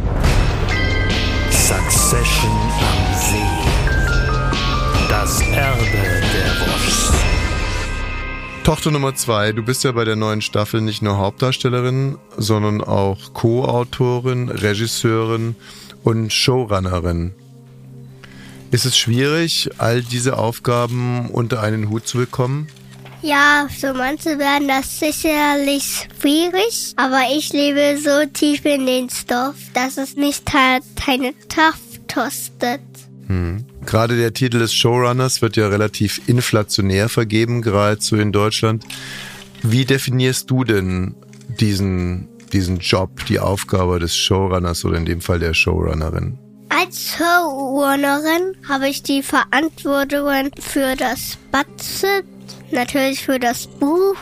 Succession 1.50 2.50
am 2.50 3.14
See. 3.18 3.66
Das 5.08 5.40
Erbe 5.40 5.84
der 5.84 6.66
Wurst. 6.66 7.12
Tochter 8.66 8.90
Nummer 8.90 9.14
zwei, 9.14 9.52
du 9.52 9.62
bist 9.62 9.84
ja 9.84 9.92
bei 9.92 10.04
der 10.04 10.16
neuen 10.16 10.42
Staffel 10.42 10.80
nicht 10.80 11.00
nur 11.00 11.18
Hauptdarstellerin, 11.18 12.18
sondern 12.36 12.82
auch 12.82 13.32
Co-Autorin, 13.32 14.48
Regisseurin 14.48 15.54
und 16.02 16.32
Showrunnerin. 16.32 17.32
Ist 18.70 18.84
es 18.84 18.96
schwierig, 18.98 19.70
all 19.78 20.02
diese 20.02 20.36
Aufgaben 20.38 21.30
unter 21.30 21.62
einen 21.62 21.88
Hut 21.88 22.06
zu 22.06 22.18
bekommen? 22.18 22.68
Ja, 23.22 23.66
für 23.68 23.94
manche 23.94 24.38
werden 24.38 24.68
das 24.68 25.00
sicherlich 25.00 26.08
schwierig, 26.20 26.92
aber 26.96 27.22
ich 27.34 27.52
lebe 27.52 27.98
so 27.98 28.28
tief 28.32 28.64
in 28.64 28.86
den 28.86 29.08
Stoff, 29.08 29.56
dass 29.72 29.96
es 29.96 30.16
nicht 30.16 30.52
halt 30.52 30.84
keine 30.96 31.32
Kraft 31.48 32.12
kostet. 32.12 32.80
Gerade 33.86 34.16
der 34.16 34.32
Titel 34.32 34.58
des 34.58 34.74
Showrunners 34.74 35.42
wird 35.42 35.56
ja 35.56 35.68
relativ 35.68 36.20
inflationär 36.28 37.08
vergeben, 37.08 37.62
geradezu 37.62 38.16
in 38.16 38.32
Deutschland. 38.32 38.84
Wie 39.62 39.84
definierst 39.84 40.50
du 40.50 40.64
denn 40.64 41.14
diesen, 41.60 42.28
diesen 42.52 42.78
Job, 42.78 43.24
die 43.26 43.40
Aufgabe 43.40 43.98
des 43.98 44.16
Showrunners 44.16 44.84
oder 44.84 44.98
in 44.98 45.06
dem 45.06 45.20
Fall 45.20 45.38
der 45.38 45.54
Showrunnerin? 45.54 46.38
Als 46.86 47.18
Hörurnerin 47.18 48.56
habe 48.68 48.88
ich 48.88 49.02
die 49.02 49.20
Verantwortung 49.20 50.52
für 50.60 50.94
das 50.94 51.36
Budget, 51.50 52.24
natürlich 52.70 53.24
für 53.24 53.40
das 53.40 53.66
Buch, 53.66 54.14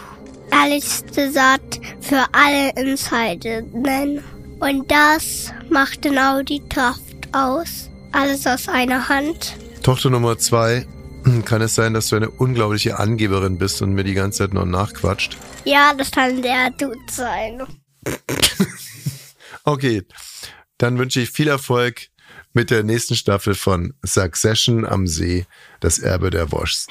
ehrlich 0.50 1.05
gesagt 1.14 1.79
für 2.00 2.24
alle 2.33 2.70
Entscheidungen. 2.70 4.24
Und 4.61 4.90
das 4.90 5.53
macht 5.68 6.00
genau 6.00 6.40
die 6.40 6.66
Kraft 6.70 7.29
aus. 7.33 7.90
Alles 8.12 8.46
aus 8.46 8.66
einer 8.70 9.11
Hand. 9.11 9.57
Tochter 9.83 10.09
Nummer 10.09 10.38
zwei, 10.38 10.87
kann 11.44 11.61
es 11.61 11.74
sein, 11.74 11.92
dass 11.92 12.09
du 12.09 12.16
eine 12.16 12.31
unglaubliche 12.31 12.98
Angeberin 12.98 13.59
bist 13.59 13.83
und 13.83 13.92
mir 13.92 14.05
die 14.05 14.14
ganze 14.14 14.38
Zeit 14.38 14.55
nur 14.55 14.64
nachquatscht? 14.64 15.37
Ja, 15.66 15.92
das 15.92 16.11
kann 16.11 16.40
der 16.40 16.70
Dude 16.70 16.96
sein. 17.11 17.62
Okay, 19.66 20.03
dann 20.77 20.98
wünsche 20.98 21.22
ich 21.22 21.31
viel 21.31 21.48
Erfolg 21.48 22.09
mit 22.55 22.71
der 22.71 22.85
nächsten 22.85 23.17
Staffel 23.17 23.55
von 23.55 23.95
Succession 24.05 24.85
am 24.87 25.07
See, 25.07 25.45
das 25.81 25.99
Erbe 25.99 26.31
der 26.31 26.51
Woschs. 26.53 26.87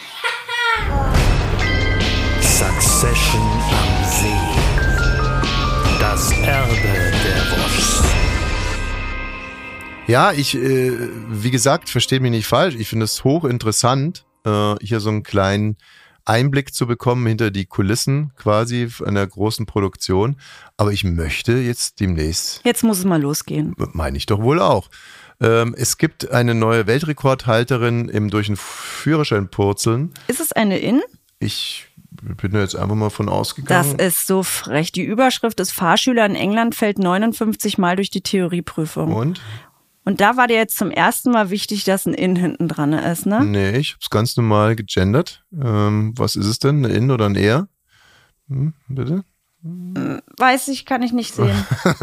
Succession 2.41 3.41
am 3.41 4.05
See. 4.05 5.99
Das 5.99 6.31
Erbe 6.31 6.75
der 6.75 7.41
Woschs. 7.51 8.03
Ja, 10.05 10.33
ich, 10.33 10.55
äh, 10.55 10.91
wie 11.29 11.49
gesagt, 11.51 11.89
versteht 11.89 12.21
mich 12.21 12.31
nicht 12.31 12.45
falsch. 12.47 12.75
Ich 12.75 12.89
finde 12.89 13.05
es 13.05 13.23
hochinteressant, 13.23 14.25
äh, 14.45 14.75
hier 14.81 14.99
so 14.99 15.09
einen 15.09 15.23
kleinen 15.23 15.77
Einblick 16.25 16.73
zu 16.73 16.87
bekommen 16.87 17.25
hinter 17.25 17.51
die 17.51 17.65
Kulissen 17.65 18.31
quasi 18.35 18.89
einer 19.05 19.25
großen 19.25 19.65
Produktion. 19.65 20.35
Aber 20.75 20.91
ich 20.91 21.05
möchte 21.05 21.53
jetzt 21.53 22.01
demnächst, 22.01 22.61
Jetzt 22.65 22.83
muss 22.83 22.99
es 22.99 23.05
mal 23.05 23.21
losgehen. 23.21 23.75
meine 23.93 24.17
ich 24.17 24.25
doch 24.25 24.41
wohl 24.41 24.59
auch. 24.59 24.89
Ähm, 25.41 25.75
es 25.77 25.97
gibt 25.97 26.31
eine 26.31 26.53
neue 26.55 26.87
Weltrekordhalterin 26.87 28.09
im 28.09 28.29
durch 28.29 28.47
den 28.47 28.55
Führerschein 28.55 29.49
purzeln. 29.49 30.13
Ist 30.27 30.39
es 30.39 30.51
eine 30.51 30.77
In? 30.79 31.01
Ich 31.39 31.87
bin 32.37 32.51
da 32.51 32.59
jetzt 32.61 32.75
einfach 32.75 32.95
mal 32.95 33.09
von 33.09 33.25
Das 33.25 33.35
ausgegangen. 33.35 33.99
ist 33.99 34.27
so 34.27 34.43
frech. 34.43 34.91
Die 34.91 35.03
Überschrift 35.03 35.59
ist 35.59 35.71
Fahrschüler 35.71 36.25
in 36.25 36.35
England 36.35 36.75
fällt 36.75 36.99
59 36.99 37.77
Mal 37.77 37.95
durch 37.95 38.11
die 38.11 38.21
Theorieprüfung. 38.21 39.11
Und? 39.13 39.41
Und 40.05 40.19
da 40.21 40.35
war 40.37 40.47
dir 40.47 40.57
jetzt 40.57 40.77
zum 40.77 40.91
ersten 40.91 41.31
Mal 41.31 41.49
wichtig, 41.49 41.85
dass 41.85 42.05
ein 42.05 42.13
In 42.13 42.35
hinten 42.35 42.67
dran 42.67 42.91
ist, 42.93 43.25
ne? 43.25 43.43
Nee, 43.43 43.77
ich 43.77 43.93
hab's 43.93 44.09
ganz 44.09 44.35
normal 44.37 44.75
gegendert. 44.75 45.43
Ähm, 45.53 46.13
was 46.17 46.35
ist 46.35 46.45
es 46.45 46.59
denn? 46.59 46.85
Ein 46.85 46.91
In 46.91 47.11
oder 47.11 47.25
ein 47.25 47.35
Er? 47.35 47.67
Hm, 48.49 48.73
bitte? 48.89 49.23
Weiß 50.37 50.67
ich, 50.67 50.85
kann 50.85 51.03
ich 51.03 51.13
nicht 51.13 51.33
sehen. 51.33 51.55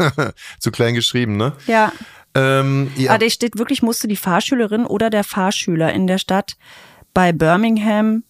Zu 0.59 0.71
klein 0.71 0.95
geschrieben, 0.95 1.37
ne? 1.37 1.53
Ja. 1.67 1.91
Ähm, 2.33 2.91
ja, 2.95 3.11
Aber 3.11 3.19
da 3.19 3.29
steht 3.29 3.57
wirklich, 3.57 3.81
musste 3.81 4.07
die 4.07 4.15
Fahrschülerin 4.15 4.85
oder 4.85 5.09
der 5.09 5.23
Fahrschüler 5.23 5.91
in 5.93 6.07
der 6.07 6.17
Stadt 6.17 6.57
bei 7.13 7.33
Birmingham 7.33 8.23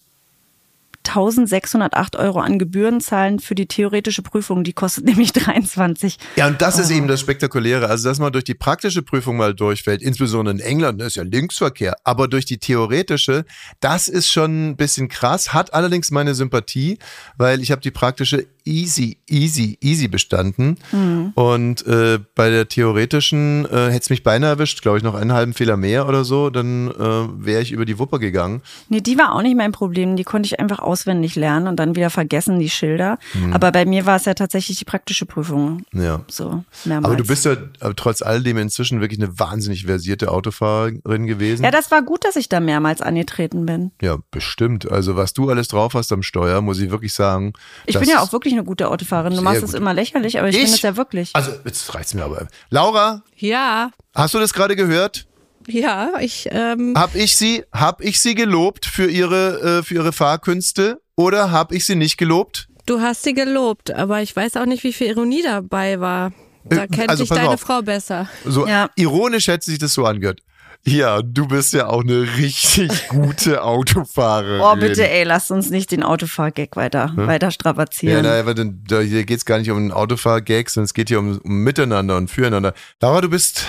1608 1.06 2.16
Euro 2.16 2.40
an 2.40 2.58
Gebühren 2.58 3.00
zahlen 3.00 3.38
für 3.40 3.54
die 3.54 3.66
theoretische 3.66 4.22
Prüfung. 4.22 4.64
Die 4.64 4.72
kostet 4.72 5.04
nämlich 5.06 5.32
23. 5.32 6.18
ja, 6.36 6.46
und 6.46 6.60
das 6.62 6.78
ist 6.78 6.90
Oh. 6.90 6.94
eben 6.94 7.08
das 7.08 7.20
Spektakuläre. 7.20 7.88
Also, 7.88 8.08
dass 8.08 8.18
man 8.18 8.32
durch 8.32 8.44
die 8.44 8.54
praktische 8.54 9.02
Prüfung 9.02 9.36
mal 9.36 9.54
durchfällt, 9.54 10.02
insbesondere 10.02 10.54
in 10.54 10.60
England, 10.60 11.00
das 11.00 11.08
ist 11.08 11.16
ja 11.16 11.22
Linksverkehr, 11.22 11.96
aber 12.04 12.28
durch 12.28 12.44
die 12.44 12.58
theoretische, 12.58 13.44
das 13.80 14.08
ist 14.08 14.28
schon 14.30 14.70
ein 14.70 14.76
bisschen 14.76 15.08
krass, 15.08 15.52
hat 15.52 15.74
allerdings 15.74 16.10
meine 16.10 16.34
Sympathie, 16.34 16.98
weil 17.36 17.60
ich 17.62 17.70
habe 17.70 17.80
die 17.80 17.90
praktische 17.90 18.46
easy, 18.64 19.18
easy, 19.28 19.76
easy 19.80 20.06
bestanden. 20.08 20.78
Mhm. 20.92 21.32
Und 21.34 21.84
äh, 21.86 22.20
bei 22.34 22.48
der 22.50 22.68
theoretischen 22.68 23.64
äh, 23.66 23.86
hätte 23.90 24.02
es 24.02 24.10
mich 24.10 24.22
beinahe 24.22 24.50
erwischt, 24.50 24.82
glaube 24.82 24.98
ich, 24.98 25.04
noch 25.04 25.14
einen 25.14 25.32
halben 25.32 25.52
Fehler 25.52 25.76
mehr 25.76 26.08
oder 26.08 26.24
so, 26.24 26.50
dann 26.50 26.88
äh, 26.90 27.44
wäre 27.44 27.60
ich 27.62 27.72
über 27.72 27.84
die 27.84 27.98
Wupper 27.98 28.18
gegangen. 28.18 28.62
Nee, 28.88 29.00
die 29.00 29.18
war 29.18 29.34
auch 29.34 29.42
nicht 29.42 29.56
mein 29.56 29.72
Problem. 29.72 30.16
Die 30.16 30.24
konnte 30.24 30.46
ich 30.46 30.60
einfach 30.60 30.78
auswendig 30.92 31.34
lernen 31.36 31.66
und 31.66 31.76
dann 31.76 31.96
wieder 31.96 32.10
vergessen, 32.10 32.58
die 32.58 32.70
Schilder. 32.70 33.18
Aber 33.52 33.72
bei 33.72 33.84
mir 33.86 34.06
war 34.06 34.16
es 34.16 34.26
ja 34.26 34.34
tatsächlich 34.34 34.78
die 34.78 34.84
praktische 34.84 35.26
Prüfung. 35.26 35.84
Ja. 35.92 36.20
So, 36.28 36.64
mehrmals. 36.84 37.06
Aber 37.06 37.16
du 37.16 37.26
bist 37.26 37.44
ja 37.46 37.56
trotz 37.96 38.22
alledem 38.22 38.58
inzwischen 38.58 39.00
wirklich 39.00 39.20
eine 39.20 39.38
wahnsinnig 39.38 39.86
versierte 39.86 40.30
Autofahrerin 40.30 41.26
gewesen. 41.26 41.64
Ja, 41.64 41.70
das 41.70 41.90
war 41.90 42.02
gut, 42.02 42.24
dass 42.24 42.36
ich 42.36 42.48
da 42.48 42.60
mehrmals 42.60 43.00
angetreten 43.00 43.66
bin. 43.66 43.92
Ja, 44.00 44.18
bestimmt. 44.30 44.90
Also 44.90 45.16
was 45.16 45.32
du 45.32 45.50
alles 45.50 45.68
drauf 45.68 45.94
hast 45.94 46.12
am 46.12 46.22
Steuer, 46.22 46.60
muss 46.60 46.78
ich 46.78 46.90
wirklich 46.90 47.14
sagen. 47.14 47.54
Ich 47.86 47.98
bin 47.98 48.08
ja 48.08 48.20
auch 48.20 48.32
wirklich 48.32 48.52
eine 48.52 48.64
gute 48.64 48.90
Autofahrerin. 48.90 49.34
Du 49.34 49.42
machst 49.42 49.62
es 49.62 49.74
immer 49.74 49.94
lächerlich, 49.94 50.38
aber 50.38 50.48
ich, 50.48 50.56
finde 50.56 50.72
es 50.72 50.82
ja 50.82 50.96
wirklich. 50.96 51.30
Also 51.32 51.52
jetzt 51.64 51.94
reicht's 51.94 52.14
mir 52.14 52.24
aber. 52.24 52.46
Laura, 52.70 53.22
Ja, 53.36 53.90
hast 54.14 54.34
du 54.34 54.38
das 54.38 54.52
gerade 54.52 54.76
gehört? 54.76 55.26
Ja, 55.68 56.12
ich, 56.20 56.48
ähm, 56.52 56.94
Hab 56.96 57.14
ich 57.14 57.36
sie, 57.36 57.64
hab 57.72 58.00
ich 58.02 58.20
sie 58.20 58.34
gelobt 58.34 58.86
für 58.86 59.08
ihre, 59.10 59.78
äh, 59.78 59.82
für 59.82 59.94
ihre 59.94 60.12
Fahrkünste 60.12 61.00
oder 61.16 61.50
hab 61.52 61.72
ich 61.72 61.84
sie 61.86 61.94
nicht 61.96 62.16
gelobt? 62.18 62.68
du 62.86 63.00
hast 63.00 63.22
sie 63.22 63.32
gelobt, 63.32 63.92
aber 63.92 64.22
ich 64.22 64.34
weiß 64.34 64.56
auch 64.56 64.66
nicht, 64.66 64.82
wie 64.82 64.92
viel 64.92 65.06
Ironie 65.06 65.42
dabei 65.42 66.00
war. 66.00 66.32
Da 66.64 66.84
Äh, 66.84 66.88
kennt 66.88 67.10
also 67.10 67.22
sich 67.22 67.28
pass 67.28 67.38
deine 67.38 67.50
auf. 67.50 67.60
Frau 67.60 67.80
besser. 67.82 68.28
So 68.44 68.66
Ja. 68.66 68.90
ironisch 68.96 69.46
hätte 69.46 69.64
sich 69.66 69.78
das 69.78 69.94
so 69.94 70.04
angehört. 70.04 70.40
Ja, 70.84 71.22
du 71.22 71.46
bist 71.46 71.72
ja 71.74 71.86
auch 71.86 72.02
eine 72.02 72.22
richtig 72.38 73.06
gute 73.08 73.62
Autofahrerin. 73.62 74.60
Oh, 74.60 74.74
bitte, 74.74 75.08
ey, 75.08 75.22
lasst 75.22 75.52
uns 75.52 75.70
nicht 75.70 75.92
den 75.92 76.02
Autofahr-Gag 76.02 76.74
weiter, 76.74 77.12
weiter 77.14 77.46
Ja, 77.46 77.50
strapazieren. 77.52 78.22
naja, 78.24 78.40
aber 78.40 78.54
dann, 78.54 78.82
da, 78.88 78.98
hier 79.00 79.24
geht's 79.24 79.44
gar 79.44 79.58
nicht 79.58 79.70
um 79.70 79.76
einen 79.76 79.92
Autofahr-Gag, 79.92 80.68
sondern 80.70 80.86
es 80.86 80.94
geht 80.94 81.08
hier 81.08 81.20
um, 81.20 81.38
um 81.38 81.62
Miteinander 81.62 82.16
und 82.16 82.30
Füreinander. 82.30 82.74
Laura, 83.00 83.20
du 83.20 83.28
bist 83.30 83.64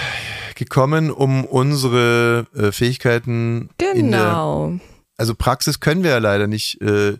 gekommen, 0.56 1.12
um 1.12 1.46
unsere 1.46 2.48
äh, 2.56 2.72
Fähigkeiten 2.72 3.70
in 3.78 4.12
der, 4.12 4.20
Genau. 4.22 4.80
also 5.18 5.36
Praxis 5.36 5.80
können 5.80 6.02
wir 6.04 6.12
ja 6.12 6.18
leider 6.18 6.48
nicht, 6.48 6.82
äh, 6.82 7.18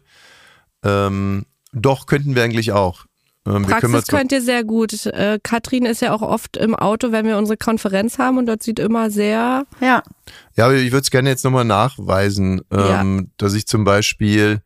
ähm, 0.84 1.46
doch 1.72 2.08
könnten 2.08 2.34
wir 2.36 2.44
eigentlich 2.44 2.72
auch. 2.72 3.06
Ähm, 3.46 3.64
Praxis 3.64 4.08
könnt 4.08 4.32
ihr 4.32 4.42
sehr 4.42 4.64
gut. 4.64 5.06
Äh, 5.06 5.40
Katrin 5.44 5.86
ist 5.86 6.02
ja 6.02 6.14
auch 6.14 6.22
oft 6.22 6.56
im 6.56 6.76
Auto, 6.76 7.12
wenn 7.12 7.26
wir 7.26 7.38
unsere 7.38 7.58
Konferenz 7.58 8.18
haben 8.18 8.38
und 8.38 8.46
dort 8.46 8.64
sieht 8.64 8.80
immer 8.80 9.10
sehr, 9.12 9.66
ja. 9.82 10.04
Ja, 10.56 10.72
ich 10.72 10.92
würde 10.92 11.04
es 11.04 11.12
gerne 11.12 11.30
jetzt 11.30 11.44
nochmal 11.44 11.66
nachweisen, 11.66 12.62
ähm, 12.72 13.32
dass 13.38 13.54
ich 13.54 13.68
zum 13.68 13.84
Beispiel, 13.84 14.62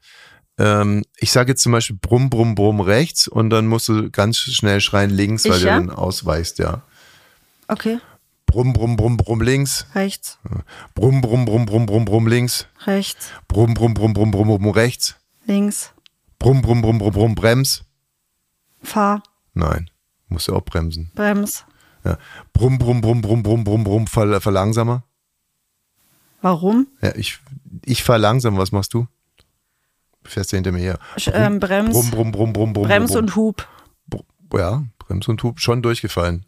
ähm, 0.59 1.03
ich 1.17 1.31
sage 1.31 1.51
jetzt 1.51 1.63
zum 1.63 1.71
Beispiel 1.71 1.97
Brumm, 1.99 2.29
Brumm, 2.29 2.53
Brumm 2.53 2.79
rechts 2.79 3.27
und 3.27 3.49
dann 3.49 3.65
musst 3.65 3.87
du 3.89 4.11
ganz 4.11 4.37
schnell 4.37 4.79
schreien 4.79 5.09
links, 5.09 5.45
weil 5.45 5.53
Ich, 5.53 5.61
du 5.61 5.67
ja? 5.67 5.75
dann 5.75 5.89
ausweichst, 5.89 6.59
ja. 6.59 6.83
Okay, 7.67 7.99
Brumm, 8.45 8.73
Brumm, 8.73 8.95
Brumm, 8.95 9.17
Brumm 9.17 9.41
links, 9.41 9.87
rechts, 9.95 10.37
Brumm, 10.93 11.21
Brumm, 11.21 11.45
Brumm, 11.45 11.65
Brumm, 11.65 11.85
Brumm, 11.87 12.05
Brumm 12.05 12.27
links, 12.27 12.67
rechts, 12.85 13.31
Brumm, 13.47 13.73
Brumm, 13.73 13.95
Brumm, 13.95 14.13
Brumm, 14.13 14.29
Brumm, 14.29 14.47
Brumm 14.47 14.69
rechts, 14.69 15.15
links, 15.47 15.93
Brumm, 16.37 16.61
Brumm, 16.61 16.83
Brumm, 16.83 16.99
Brumm, 16.99 17.11
Brumm, 17.11 17.35
Brems. 17.35 17.86
Fahr, 18.87 19.21
Nein, 19.53 19.89
musst 20.29 20.47
du 20.47 20.55
auch 20.55 20.61
bremsen. 20.63 21.11
brems. 21.15 21.65
Ja. 22.03 22.17
Brumm, 22.53 22.77
Brumm, 22.77 23.01
Brumm, 23.01 23.21
Brumm, 23.21 23.43
Brumm, 23.43 23.63
Brumm, 23.63 23.83
Brumm, 23.83 24.07
ver 24.07 24.39
verlangsamer. 24.41 25.03
Warum? 26.41 26.87
Ja, 27.01 27.15
ich, 27.15 27.39
ich 27.85 28.03
fahr 28.03 28.17
langsam, 28.19 28.57
was 28.57 28.71
machst 28.71 28.93
du? 28.93 29.07
Du 30.23 30.29
fährst 30.29 30.51
ja 30.51 30.57
hinter 30.57 30.71
mir 30.71 30.79
her. 30.79 30.99
Ähm, 31.33 31.59
Brems, 31.59 31.93
Brumm, 31.93 32.11
brumm, 32.11 32.31
brumm, 32.31 32.53
brumm, 32.53 32.73
brumm. 32.73 32.87
Brems 32.87 33.11
brumm, 33.11 33.23
und 33.23 33.35
Hub. 33.35 33.67
brumm. 34.07 34.23
Ja, 34.53 34.83
Brems 34.99 35.27
und 35.27 35.41
Hub 35.43 35.59
schon 35.59 35.81
durchgefallen. 35.81 36.45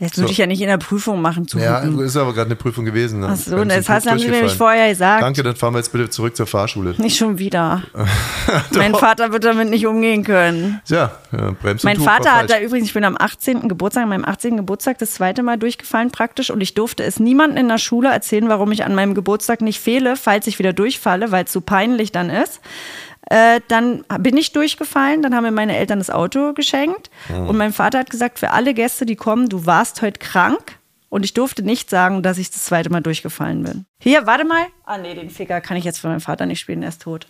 Jetzt 0.00 0.16
würde 0.16 0.28
So. 0.28 0.32
ich 0.32 0.38
ja 0.38 0.46
nicht 0.46 0.60
in 0.60 0.68
der 0.68 0.78
Prüfung 0.78 1.20
machen 1.20 1.48
zu 1.48 1.58
Ja, 1.58 1.78
ist 1.80 2.16
aber 2.16 2.32
gerade 2.32 2.46
eine 2.46 2.54
Prüfung 2.54 2.84
gewesen. 2.84 3.18
Ne? 3.18 3.30
Ach 3.32 3.36
so, 3.36 3.64
das 3.64 3.88
hast, 3.88 4.08
haben 4.08 4.20
Sie 4.20 4.26
mir 4.26 4.36
nämlich 4.36 4.54
vorher 4.54 4.88
gesagt. 4.90 5.22
Danke, 5.22 5.42
dann 5.42 5.56
fahren 5.56 5.74
wir 5.74 5.78
jetzt 5.78 5.90
bitte 5.90 6.08
zurück 6.08 6.36
zur 6.36 6.46
Fahrschule. 6.46 6.94
Nicht 6.98 7.16
schon 7.16 7.40
wieder. 7.40 7.82
mein 8.76 8.94
Vater 8.94 9.32
wird 9.32 9.42
damit 9.42 9.70
nicht 9.70 9.88
umgehen 9.88 10.22
können. 10.22 10.80
Ja, 10.86 11.10
ja 11.32 11.50
Brems 11.60 11.82
Mein 11.82 11.98
Vater 11.98 12.32
hat 12.36 12.48
da 12.48 12.60
übrigens, 12.60 12.86
ich 12.86 12.94
bin 12.94 13.02
am 13.02 13.16
18. 13.18 13.68
Geburtstag, 13.68 14.04
an 14.04 14.10
meinem 14.10 14.24
18. 14.24 14.56
Geburtstag 14.56 14.98
das 14.98 15.14
zweite 15.14 15.42
Mal 15.42 15.58
durchgefallen 15.58 16.12
praktisch 16.12 16.50
und 16.50 16.60
ich 16.60 16.74
durfte 16.74 17.02
es 17.02 17.18
niemandem 17.18 17.58
in 17.58 17.68
der 17.68 17.78
Schule 17.78 18.08
erzählen, 18.10 18.48
warum 18.48 18.70
ich 18.70 18.84
an 18.84 18.94
meinem 18.94 19.14
Geburtstag 19.14 19.62
nicht 19.62 19.80
fehle, 19.80 20.14
falls 20.14 20.46
ich 20.46 20.60
wieder 20.60 20.72
durchfalle, 20.72 21.32
weil 21.32 21.44
es 21.44 21.52
so 21.52 21.60
peinlich 21.60 22.12
dann 22.12 22.30
ist. 22.30 22.60
Äh, 23.30 23.60
dann 23.68 24.04
bin 24.20 24.36
ich 24.38 24.52
durchgefallen, 24.52 25.20
dann 25.22 25.34
haben 25.34 25.44
mir 25.44 25.50
meine 25.52 25.76
Eltern 25.76 25.98
das 25.98 26.08
Auto 26.10 26.54
geschenkt 26.54 27.10
und 27.28 27.56
mein 27.58 27.72
Vater 27.74 27.98
hat 27.98 28.08
gesagt, 28.10 28.38
für 28.38 28.50
alle 28.52 28.72
Gäste, 28.74 29.04
die 29.04 29.16
kommen, 29.16 29.48
du 29.50 29.66
warst 29.66 30.00
heute 30.00 30.18
krank 30.18 30.78
und 31.10 31.24
ich 31.24 31.34
durfte 31.34 31.62
nicht 31.62 31.90
sagen, 31.90 32.22
dass 32.22 32.38
ich 32.38 32.50
das 32.50 32.64
zweite 32.64 32.88
Mal 32.90 33.02
durchgefallen 33.02 33.62
bin. 33.64 33.84
Hier, 34.00 34.26
warte 34.26 34.44
mal. 34.46 34.62
Ah 34.86 34.96
nee, 34.96 35.14
den 35.14 35.28
Ficker 35.28 35.60
kann 35.60 35.76
ich 35.76 35.84
jetzt 35.84 35.98
für 36.00 36.08
meinen 36.08 36.20
Vater 36.20 36.46
nicht 36.46 36.60
spielen, 36.60 36.82
er 36.82 36.88
ist 36.88 37.02
tot. 37.02 37.26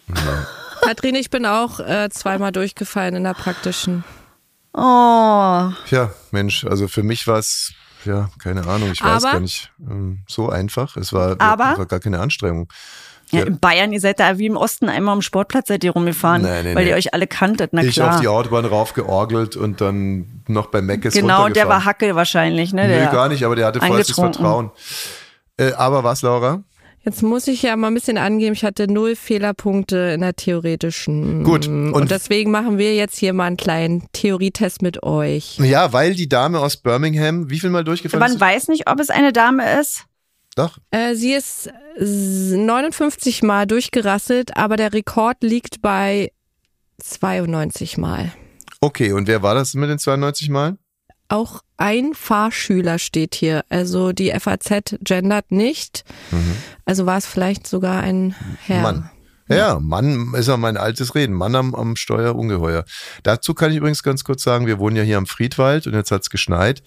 Katrin, 0.82 1.16
ich 1.16 1.30
bin 1.30 1.44
auch 1.46 1.80
äh, 1.80 2.08
zweimal 2.10 2.52
durchgefallen 2.52 3.16
in 3.16 3.24
der 3.24 3.34
praktischen. 3.34 4.04
Oh, 4.72 5.70
Ja, 5.90 6.10
Mensch, 6.30 6.64
also 6.64 6.86
für 6.88 7.02
mich 7.02 7.26
war 7.26 7.38
es, 7.38 7.72
ja, 8.04 8.30
keine 8.40 8.64
Ahnung, 8.66 8.92
ich 8.92 9.02
weiß 9.02 9.24
Aber- 9.24 9.32
gar 9.32 9.40
nicht, 9.40 9.72
ähm, 9.80 10.20
so 10.28 10.48
einfach. 10.50 10.96
Es 10.96 11.12
war, 11.12 11.34
Aber- 11.40 11.76
war 11.78 11.86
gar 11.86 11.98
keine 12.00 12.20
Anstrengung. 12.20 12.68
Ja, 13.32 13.44
in 13.44 13.58
Bayern, 13.58 13.92
ihr 13.92 14.00
seid 14.00 14.20
da 14.20 14.38
wie 14.38 14.46
im 14.46 14.56
Osten 14.56 14.88
einmal 14.88 15.12
am 15.14 15.22
Sportplatz 15.22 15.68
seid 15.68 15.84
ihr 15.84 15.90
rumgefahren, 15.92 16.42
Nee, 16.42 16.62
nee, 16.62 16.74
weil 16.74 16.84
nee. 16.84 16.90
ihr 16.90 16.96
euch 16.96 17.12
alle 17.14 17.26
kanntet, 17.26 17.72
na 17.72 17.82
ich 17.82 17.94
klar. 17.94 18.14
auf 18.14 18.20
die 18.20 18.28
Autobahn 18.28 18.64
raufgeorgelt 18.64 19.56
und 19.56 19.80
dann 19.80 20.42
noch 20.48 20.66
bei 20.66 20.80
Meckes 20.82 21.14
genau, 21.14 21.26
der 21.28 21.36
runtergefahren. 21.44 21.68
war 21.70 21.84
Hacke 21.84 22.14
wahrscheinlich, 22.16 22.72
ne? 22.72 22.82
Nö, 22.86 22.94
Der, 22.94 23.06
gar 23.08 23.28
nicht, 23.28 23.44
aber 23.44 23.56
der 23.56 23.66
hatte 23.66 23.80
vollstes 23.80 24.18
angetrunken. 24.18 24.40
Vertrauen. 24.44 24.70
Äh, 25.58 25.72
aber 25.72 26.04
was, 26.04 26.22
Laura? 26.22 26.62
Jetzt 27.04 27.22
muss 27.22 27.46
ich 27.46 27.62
ja 27.62 27.74
mal 27.76 27.86
ein 27.88 27.94
bisschen 27.94 28.18
angeben, 28.18 28.52
ich 28.54 28.64
hatte 28.64 28.86
null 28.92 29.14
Fehlerpunkte 29.16 29.96
in 30.14 30.20
der 30.20 30.34
theoretischen. 30.34 31.42
Gut, 31.44 31.66
Und, 31.66 31.92
und- 31.92 32.10
deswegen 32.10 32.50
machen 32.50 32.76
wir 32.76 32.94
jetzt 32.94 33.16
hier 33.16 33.32
mal 33.32 33.44
einen 33.46 33.56
kleinen 33.56 34.06
Theorietest 34.12 34.82
mit 34.82 35.02
euch. 35.02 35.58
Ja, 35.58 35.92
weil 35.92 36.14
die 36.14 36.28
Dame 36.28 36.58
aus 36.58 36.76
Birmingham, 36.76 37.48
wie 37.50 37.60
viel 37.60 37.70
mal 37.70 37.84
durchgefallen 37.84 38.20
Man 38.20 38.32
ist? 38.32 38.40
weiß 38.40 38.68
nicht, 38.68 38.90
ob 38.90 39.00
es 39.00 39.10
eine 39.10 39.32
Dame 39.32 39.80
ist. 39.80 40.04
Doch. 40.58 40.78
Äh, 40.90 41.14
sie 41.14 41.32
ist 41.34 41.68
s- 41.96 42.50
59 42.52 43.42
Mal 43.44 43.66
durchgerasselt, 43.66 44.56
aber 44.56 44.76
der 44.76 44.92
Rekord 44.92 45.36
liegt 45.42 45.80
bei 45.82 46.32
92 47.02 47.96
Mal. 47.96 48.32
Okay, 48.80 49.12
und 49.12 49.28
wer 49.28 49.42
war 49.42 49.54
das 49.54 49.74
mit 49.74 49.88
den 49.88 49.98
92 49.98 50.50
Mal? 50.50 50.76
Auch 51.28 51.62
ein 51.76 52.14
Fahrschüler 52.14 52.98
steht 52.98 53.34
hier. 53.34 53.64
Also 53.68 54.12
die 54.12 54.30
FAZ 54.32 54.96
gendert 55.00 55.50
nicht. 55.52 56.04
Also 56.84 57.06
war 57.06 57.18
es 57.18 57.26
vielleicht 57.26 57.66
sogar 57.66 58.02
ein 58.02 58.34
Herr. 58.64 58.78
Mhm. 58.78 58.82
Mann. 58.82 59.10
Ja, 59.50 59.78
Mann 59.80 60.34
ist 60.34 60.48
ja 60.48 60.56
mein 60.58 60.76
altes 60.76 61.14
Reden. 61.14 61.34
Mann 61.34 61.54
am, 61.54 61.74
am 61.74 61.96
Steuer 61.96 62.34
ungeheuer. 62.36 62.84
Dazu 63.22 63.54
kann 63.54 63.70
ich 63.70 63.78
übrigens 63.78 64.02
ganz 64.02 64.22
kurz 64.24 64.42
sagen, 64.42 64.66
wir 64.66 64.78
wohnen 64.78 64.96
ja 64.96 65.02
hier 65.02 65.16
am 65.18 65.26
Friedwald 65.26 65.86
und 65.86 65.94
jetzt 65.94 66.10
hat's 66.10 66.28
geschneit. 66.30 66.82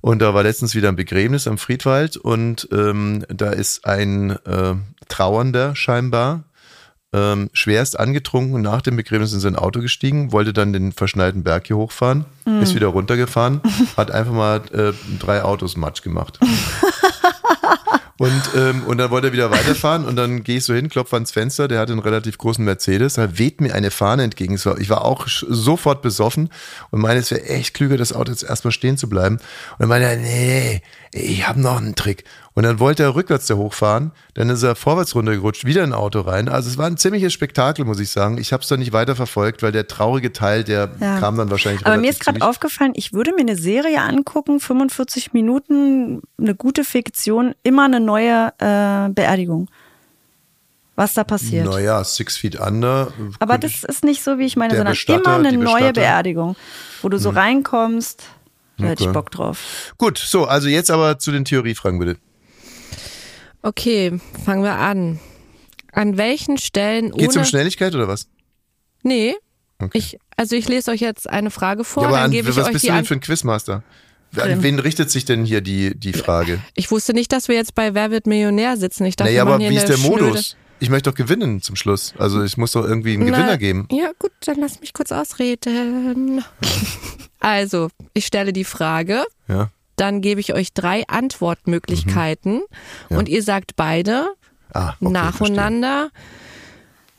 Und 0.00 0.20
da 0.20 0.34
war 0.34 0.42
letztens 0.42 0.74
wieder 0.74 0.88
ein 0.88 0.96
Begräbnis 0.96 1.46
am 1.46 1.58
Friedwald 1.58 2.16
und 2.16 2.68
ähm, 2.72 3.24
da 3.28 3.50
ist 3.50 3.86
ein 3.86 4.30
äh, 4.44 4.74
Trauernder 5.08 5.74
scheinbar 5.74 6.44
ähm, 7.16 7.48
schwerst 7.52 7.98
angetrunken 7.98 8.60
nach 8.60 8.82
dem 8.82 8.96
Begräbnis 8.96 9.32
in 9.32 9.40
sein 9.40 9.56
Auto 9.56 9.80
gestiegen, 9.80 10.32
wollte 10.32 10.52
dann 10.52 10.72
den 10.72 10.92
verschneiten 10.92 11.44
Berg 11.44 11.66
hier 11.66 11.76
hochfahren, 11.76 12.26
ist 12.60 12.74
wieder 12.74 12.88
runtergefahren, 12.88 13.60
hat 13.96 14.10
einfach 14.10 14.32
mal 14.32 14.60
äh, 14.72 14.92
drei 15.18 15.42
Autos 15.42 15.76
Matsch 15.76 16.02
gemacht. 16.02 16.38
Und, 18.18 18.42
ähm, 18.56 18.84
und 18.84 18.96
dann 18.98 19.10
wollte 19.10 19.28
er 19.28 19.32
wieder 19.34 19.50
weiterfahren 19.50 20.06
und 20.06 20.16
dann 20.16 20.42
gehe 20.42 20.56
ich 20.56 20.64
so 20.64 20.72
hin, 20.72 20.88
klopfe 20.88 21.16
ans 21.16 21.32
Fenster, 21.32 21.68
der 21.68 21.80
hatte 21.80 21.92
einen 21.92 22.00
relativ 22.00 22.38
großen 22.38 22.64
Mercedes, 22.64 23.14
da 23.14 23.38
weht 23.38 23.60
mir 23.60 23.74
eine 23.74 23.90
Fahne 23.90 24.22
entgegen. 24.22 24.54
Ich 24.54 24.90
war 24.90 25.04
auch 25.04 25.26
sofort 25.28 26.00
besoffen 26.00 26.48
und 26.90 27.00
meine, 27.00 27.20
es 27.20 27.30
wäre 27.30 27.44
echt 27.44 27.74
klüger, 27.74 27.98
das 27.98 28.14
Auto 28.14 28.30
jetzt 28.30 28.42
erstmal 28.42 28.72
stehen 28.72 28.96
zu 28.96 29.08
bleiben. 29.08 29.36
Und 29.36 29.80
dann 29.80 29.88
meinte 29.90 30.08
er, 30.08 30.16
nee, 30.16 30.82
ich 31.12 31.46
habe 31.46 31.60
noch 31.60 31.76
einen 31.76 31.94
Trick. 31.94 32.24
Und 32.56 32.62
dann 32.62 32.80
wollte 32.80 33.02
er 33.02 33.14
rückwärts 33.14 33.46
da 33.46 33.54
hochfahren, 33.54 34.12
dann 34.32 34.48
ist 34.48 34.62
er 34.62 34.74
vorwärts 34.76 35.14
runtergerutscht, 35.14 35.66
wieder 35.66 35.84
in 35.84 35.90
ein 35.90 35.92
Auto 35.92 36.22
rein. 36.22 36.48
Also 36.48 36.70
es 36.70 36.78
war 36.78 36.86
ein 36.86 36.96
ziemliches 36.96 37.32
Spektakel, 37.34 37.84
muss 37.84 38.00
ich 38.00 38.08
sagen. 38.10 38.38
Ich 38.38 38.50
habe 38.52 38.62
es 38.62 38.68
dann 38.68 38.78
nicht 38.80 38.94
weiter 38.94 39.14
verfolgt, 39.14 39.62
weil 39.62 39.72
der 39.72 39.86
traurige 39.86 40.32
Teil, 40.32 40.64
der 40.64 40.90
Ja. 40.98 41.20
kam 41.20 41.36
dann 41.36 41.50
wahrscheinlich 41.50 41.84
Aber 41.86 41.98
mir 41.98 42.08
ist 42.08 42.20
gerade 42.20 42.40
aufgefallen, 42.40 42.92
ich 42.96 43.12
würde 43.12 43.32
mir 43.34 43.42
eine 43.42 43.56
Serie 43.56 44.00
angucken, 44.00 44.58
45 44.58 45.34
Minuten, 45.34 46.22
eine 46.40 46.54
gute 46.54 46.82
Fiktion, 46.84 47.54
immer 47.62 47.84
eine 47.84 48.00
neue 48.00 48.52
äh, 48.58 49.10
Beerdigung. 49.10 49.68
Was 50.94 51.12
da 51.12 51.24
passiert. 51.24 51.66
Naja, 51.66 52.02
Six 52.04 52.38
Feet 52.38 52.58
Under. 52.58 53.12
Aber 53.38 53.58
das 53.58 53.84
ist 53.84 54.02
nicht 54.02 54.22
so, 54.24 54.38
wie 54.38 54.46
ich 54.46 54.56
meine, 54.56 54.70
Der 54.70 54.78
sondern 54.78 54.92
Bestatter, 54.92 55.36
immer 55.36 55.46
eine 55.48 55.58
neue. 55.58 55.92
Beerdigung, 55.92 56.56
wo 57.02 57.10
du 57.10 57.18
so 57.18 57.28
reinkommst. 57.28 58.22
Da 58.78 58.86
hätte 58.86 59.02
ich 59.02 59.08
Okay. 59.10 59.14
Bock 59.14 59.30
drauf. 59.30 59.92
Gut, 59.98 60.16
so, 60.16 60.46
also 60.46 60.68
jetzt 60.68 60.90
aber 60.90 61.18
zu 61.18 61.32
den 61.32 61.44
Theoriefragen 61.44 61.98
bitte. 61.98 62.16
Okay, 63.66 64.20
fangen 64.44 64.62
wir 64.62 64.74
an. 64.76 65.18
An 65.92 66.16
welchen 66.16 66.56
Stellen 66.56 67.10
Geht's 67.10 67.34
ohne... 67.34 67.40
um 67.40 67.44
Schnelligkeit 67.48 67.96
oder 67.96 68.06
was? 68.06 68.28
Nee. 69.02 69.34
Okay. 69.80 69.98
Ich, 69.98 70.18
also 70.36 70.54
ich 70.54 70.68
lese 70.68 70.92
euch 70.92 71.00
jetzt 71.00 71.28
eine 71.28 71.50
Frage 71.50 71.82
vor, 71.82 72.04
ja, 72.04 72.08
aber 72.10 72.16
dann 72.18 72.26
an, 72.26 72.30
gebe 72.30 72.48
ich 72.48 72.56
was 72.56 72.66
euch 72.66 72.72
bist 72.74 72.86
du 72.86 72.92
denn 72.92 73.04
für 73.04 73.14
ein 73.14 73.20
Quizmaster? 73.20 73.82
An 74.36 74.62
wen 74.62 74.78
richtet 74.78 75.10
sich 75.10 75.24
denn 75.24 75.44
hier 75.44 75.62
die, 75.62 75.98
die 75.98 76.12
Frage? 76.12 76.60
Ich 76.76 76.92
wusste 76.92 77.12
nicht, 77.12 77.32
dass 77.32 77.48
wir 77.48 77.56
jetzt 77.56 77.74
bei 77.74 77.92
Wer 77.92 78.12
wird 78.12 78.28
Millionär 78.28 78.76
sitzen. 78.76 79.04
Ich 79.04 79.16
dachte, 79.16 79.30
naja, 79.32 79.42
aber 79.42 79.58
wie 79.58 79.74
ist 79.74 79.88
der 79.88 79.96
schnöde- 79.96 80.24
Modus? 80.26 80.56
Ich 80.78 80.88
möchte 80.90 81.10
doch 81.10 81.16
gewinnen 81.16 81.60
zum 81.60 81.74
Schluss. 81.74 82.14
Also 82.18 82.44
ich 82.44 82.56
muss 82.56 82.70
doch 82.72 82.84
irgendwie 82.84 83.14
einen 83.14 83.24
Na, 83.30 83.36
Gewinner 83.38 83.58
geben. 83.58 83.88
Ja, 83.90 84.12
gut, 84.18 84.30
dann 84.44 84.60
lass 84.60 84.80
mich 84.80 84.92
kurz 84.92 85.10
ausreden. 85.10 86.44
Also, 87.38 87.90
ich 88.12 88.26
stelle 88.26 88.52
die 88.52 88.64
Frage, 88.64 89.24
Ja. 89.46 89.70
Dann 89.96 90.20
gebe 90.20 90.40
ich 90.40 90.52
euch 90.54 90.72
drei 90.72 91.04
Antwortmöglichkeiten 91.08 92.54
Mhm. 92.54 92.60
Ja. 93.10 93.18
und 93.18 93.28
ihr 93.28 93.42
sagt 93.42 93.76
beide 93.76 94.28
Ah, 94.72 94.94
okay, 95.00 95.12
nacheinander. 95.12 96.10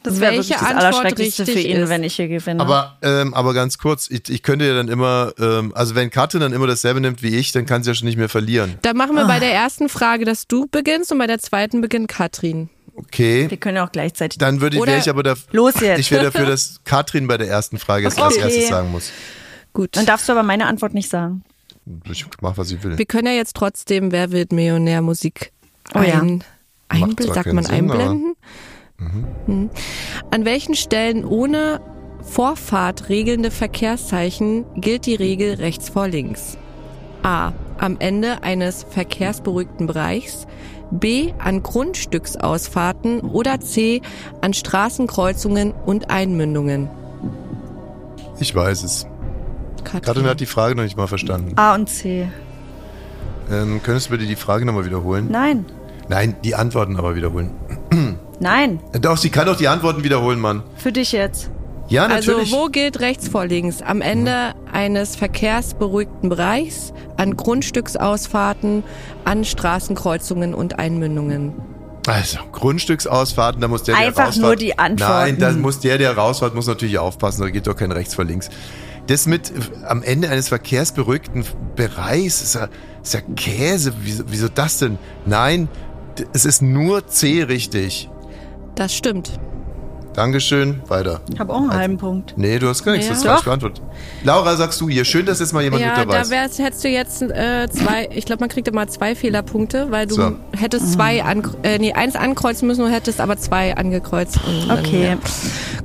Das 0.03 0.19
wäre 0.21 0.33
welche 0.35 0.49
wirklich 0.51 0.59
das 0.59 0.61
Antwort 0.69 0.83
Allerschrecklichste 0.83 1.45
für 1.45 1.59
ihn, 1.59 1.77
ist. 1.77 1.89
wenn 1.89 2.03
ich 2.03 2.15
hier 2.15 2.27
gewinne. 2.29 2.61
Aber, 2.61 2.97
ähm, 3.01 3.33
aber 3.33 3.53
ganz 3.53 3.77
kurz, 3.77 4.09
ich, 4.09 4.29
ich 4.29 4.41
könnte 4.43 4.65
ja 4.65 4.73
dann 4.73 4.87
immer, 4.87 5.33
ähm, 5.39 5.73
also 5.75 5.95
wenn 5.95 6.09
Katrin 6.11 6.39
dann 6.41 6.53
immer 6.53 6.67
dasselbe 6.67 7.01
nimmt 7.01 7.23
wie 7.23 7.35
ich, 7.35 7.51
dann 7.51 7.65
kann 7.65 7.83
sie 7.83 7.89
ja 7.89 7.93
schon 7.95 8.05
nicht 8.07 8.17
mehr 8.17 8.29
verlieren. 8.29 8.75
Dann 8.83 8.95
machen 8.95 9.15
wir 9.15 9.23
Ah. 9.23 9.27
bei 9.27 9.39
der 9.39 9.51
ersten 9.53 9.89
Frage, 9.89 10.23
dass 10.23 10.47
du 10.47 10.67
beginnst 10.67 11.11
und 11.11 11.17
bei 11.17 11.27
der 11.27 11.39
zweiten 11.39 11.81
beginnt 11.81 12.07
Katrin. 12.07 12.69
Okay. 12.95 13.47
wir 13.49 13.57
können 13.57 13.77
ja 13.77 13.85
auch 13.85 13.91
gleichzeitig. 13.91 14.37
Dann 14.39 14.61
würde 14.61 14.77
ich, 14.77 14.81
Oder- 14.81 14.91
wäre 14.93 15.01
ich 15.01 15.09
aber 15.09 15.23
da, 15.23 15.35
Los 15.51 15.73
jetzt. 15.81 15.99
ich 15.99 16.09
wäre 16.11 16.25
dafür, 16.25 16.45
dass 16.45 16.79
Katrin 16.85 17.27
bei 17.27 17.37
der 17.37 17.47
ersten 17.47 17.77
Frage 17.77 18.05
jetzt 18.05 18.19
als 18.19 18.35
Okay. 18.35 18.43
erstes 18.45 18.67
sagen 18.69 18.91
muss. 18.91 19.11
Gut. 19.73 19.95
Dann 19.97 20.05
darfst 20.05 20.27
du 20.29 20.31
aber 20.33 20.43
meine 20.43 20.65
Antwort 20.67 20.93
nicht 20.93 21.09
sagen. 21.09 21.43
Ich 22.09 22.25
mach, 22.41 22.57
was 22.57 22.71
ich 22.71 22.83
will. 22.83 22.97
Wir 22.97 23.05
können 23.05 23.27
ja 23.27 23.33
jetzt 23.33 23.55
trotzdem 23.55 24.11
Wer 24.11 24.31
wird 24.31 24.51
Millionär 24.51 25.01
Musik 25.01 25.51
Oh 25.95 26.01
ja. 26.01 26.21
ein, 26.21 26.43
einbl 26.89 27.25
zwar 27.25 27.35
sagt 27.35 27.53
man 27.53 27.63
Sinn, 27.63 27.75
einblenden. 27.75 28.35
Mhm. 29.47 29.69
An 30.31 30.45
welchen 30.45 30.75
Stellen 30.75 31.23
ohne 31.23 31.79
Vorfahrt 32.21 33.09
regelnde 33.09 33.51
Verkehrszeichen 33.51 34.65
gilt 34.75 35.05
die 35.05 35.15
Regel 35.15 35.55
rechts 35.55 35.89
vor 35.89 36.07
links? 36.07 36.57
A. 37.23 37.53
Am 37.77 37.97
Ende 37.99 38.43
eines 38.43 38.85
verkehrsberuhigten 38.89 39.87
Bereichs. 39.87 40.47
B. 40.91 41.33
An 41.37 41.63
Grundstücksausfahrten. 41.63 43.21
Oder 43.21 43.59
C. 43.59 44.01
An 44.41 44.53
Straßenkreuzungen 44.53 45.73
und 45.73 46.09
Einmündungen. 46.09 46.89
Ich 48.39 48.53
weiß 48.53 48.83
es. 48.83 49.05
Katrin 49.83 50.25
hat 50.25 50.39
die 50.39 50.45
Frage 50.45 50.75
noch 50.75 50.83
nicht 50.83 50.97
mal 50.97 51.07
verstanden. 51.07 51.53
A 51.57 51.75
und 51.75 51.87
C. 51.89 52.27
Ähm, 53.51 53.81
könntest 53.83 54.07
du 54.07 54.11
bitte 54.11 54.25
die 54.25 54.35
Frage 54.35 54.65
nochmal 54.65 54.85
wiederholen? 54.85 55.27
Nein. 55.31 55.65
Nein, 56.09 56.35
die 56.43 56.55
Antworten 56.55 56.97
aber 56.97 57.15
wiederholen. 57.15 57.51
Nein. 58.39 58.79
Doch, 59.01 59.17
sie 59.17 59.29
kann 59.29 59.45
doch 59.45 59.57
die 59.57 59.67
Antworten 59.67 60.03
wiederholen, 60.03 60.39
Mann. 60.39 60.63
Für 60.75 60.91
dich 60.91 61.11
jetzt. 61.11 61.49
Ja, 61.89 62.05
Also 62.07 62.31
natürlich. 62.31 62.51
wo 62.51 62.65
gilt 62.67 62.99
rechts 62.99 63.29
vor 63.29 63.45
links? 63.45 63.81
Am 63.81 64.01
Ende 64.01 64.53
eines 64.71 65.15
verkehrsberuhigten 65.15 66.29
Bereichs, 66.29 66.91
an 67.15 67.37
Grundstücksausfahrten, 67.37 68.83
an 69.23 69.45
Straßenkreuzungen 69.45 70.53
und 70.53 70.79
Einmündungen. 70.79 71.53
Also, 72.05 72.39
Grundstücksausfahrten, 72.51 73.61
da 73.61 73.67
muss 73.67 73.83
der, 73.83 73.95
der 73.95 74.07
Einfach 74.07 74.27
rausfährt. 74.27 74.45
nur 74.45 74.55
die 74.55 74.77
Antworten. 74.79 75.13
Nein, 75.13 75.37
da 75.39 75.51
muss 75.53 75.79
der, 75.79 75.97
der 75.97 76.15
rausfährt, 76.17 76.55
muss 76.55 76.67
natürlich 76.67 76.99
aufpassen, 76.99 77.41
da 77.41 77.49
geht 77.49 77.67
doch 77.67 77.75
kein 77.75 77.91
rechts 77.91 78.15
vor 78.15 78.23
links. 78.25 78.49
Das 79.07 79.25
mit 79.25 79.53
am 79.87 80.03
Ende 80.03 80.29
eines 80.29 80.49
verkehrsberuhigten 80.49 81.45
Bereichs 81.75 82.41
ist 82.41 82.55
ja, 82.55 82.67
ist 83.01 83.13
ja 83.13 83.21
Käse. 83.35 83.93
Wieso, 84.01 84.23
wieso 84.27 84.47
das 84.49 84.79
denn? 84.79 84.97
Nein, 85.25 85.69
es 86.33 86.45
ist 86.45 86.61
nur 86.61 87.07
C 87.07 87.43
richtig. 87.43 88.09
Das 88.75 88.93
stimmt. 88.93 89.39
Dankeschön, 90.17 90.81
weiter. 90.87 91.21
Ich 91.31 91.39
habe 91.39 91.53
auch 91.53 91.61
einen 91.61 91.71
halben 91.75 91.97
Punkt. 91.99 92.33
Nee, 92.37 92.57
du 92.57 92.67
hast 92.67 92.83
gar 92.83 92.93
nichts, 92.93 93.05
Ja. 93.05 93.11
das 93.13 93.19
ist 93.21 93.27
falsch 93.27 93.43
beantwortet. 93.43 93.83
Laura, 94.23 94.55
sagst 94.55 94.81
du 94.81 94.89
hier, 94.89 95.05
schön, 95.05 95.27
dass 95.27 95.39
jetzt 95.39 95.53
mal 95.53 95.61
jemand 95.61 95.83
ja, 95.83 95.89
mit 95.89 95.97
dabei 95.99 96.15
da 96.15 96.21
ist. 96.21 96.31
wär's, 96.31 96.57
hättest 96.57 96.83
du 96.83 96.87
jetzt 96.89 97.21
äh, 97.21 97.67
zwei, 97.69 98.09
ich 98.11 98.25
glaube, 98.25 98.39
man 98.39 98.49
kriegt 98.49 98.67
immer 98.67 98.87
zwei 98.87 99.13
Fehlerpunkte, 99.13 99.91
weil 99.91 100.07
du 100.07 100.15
So. 100.15 100.31
hättest 100.57 100.91
zwei, 100.93 101.23
an, 101.23 101.43
äh, 101.61 101.77
nee, 101.77 101.93
eins 101.93 102.15
ankreuzen 102.15 102.67
müssen 102.67 102.83
und 102.83 102.91
hättest 102.91 103.21
aber 103.21 103.37
zwei 103.37 103.77
angekreuzt. 103.77 104.39
Und 104.47 104.67
dann, 104.67 104.79
Okay. 104.79 105.05
ja. 105.09 105.17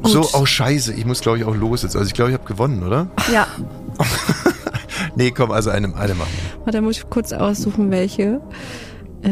Gut. 0.03 0.11
So, 0.11 0.27
oh 0.33 0.47
scheiße, 0.47 0.95
ich 0.95 1.05
muss 1.05 1.21
glaube 1.21 1.37
ich 1.37 1.45
auch 1.45 1.55
los 1.55 1.83
jetzt. 1.83 1.95
Also 1.95 2.07
ich 2.09 2.15
glaube, 2.15 2.31
ich 2.31 2.39
habe 2.39 2.49
gewonnen, 2.49 2.83
oder? 2.85 3.09
Ja. 3.31 3.47
Nee, 5.15 5.31
komm, 5.31 5.51
also 5.51 5.69
eine, 5.69 5.95
eine 5.95 6.15
machen. 6.15 6.31
Warte, 6.65 6.79
da 6.79 6.81
muss 6.81 6.97
ich 6.97 7.11
kurz 7.11 7.33
aussuchen, 7.35 7.91
welche. 7.91 8.41
Äh, 9.23 9.29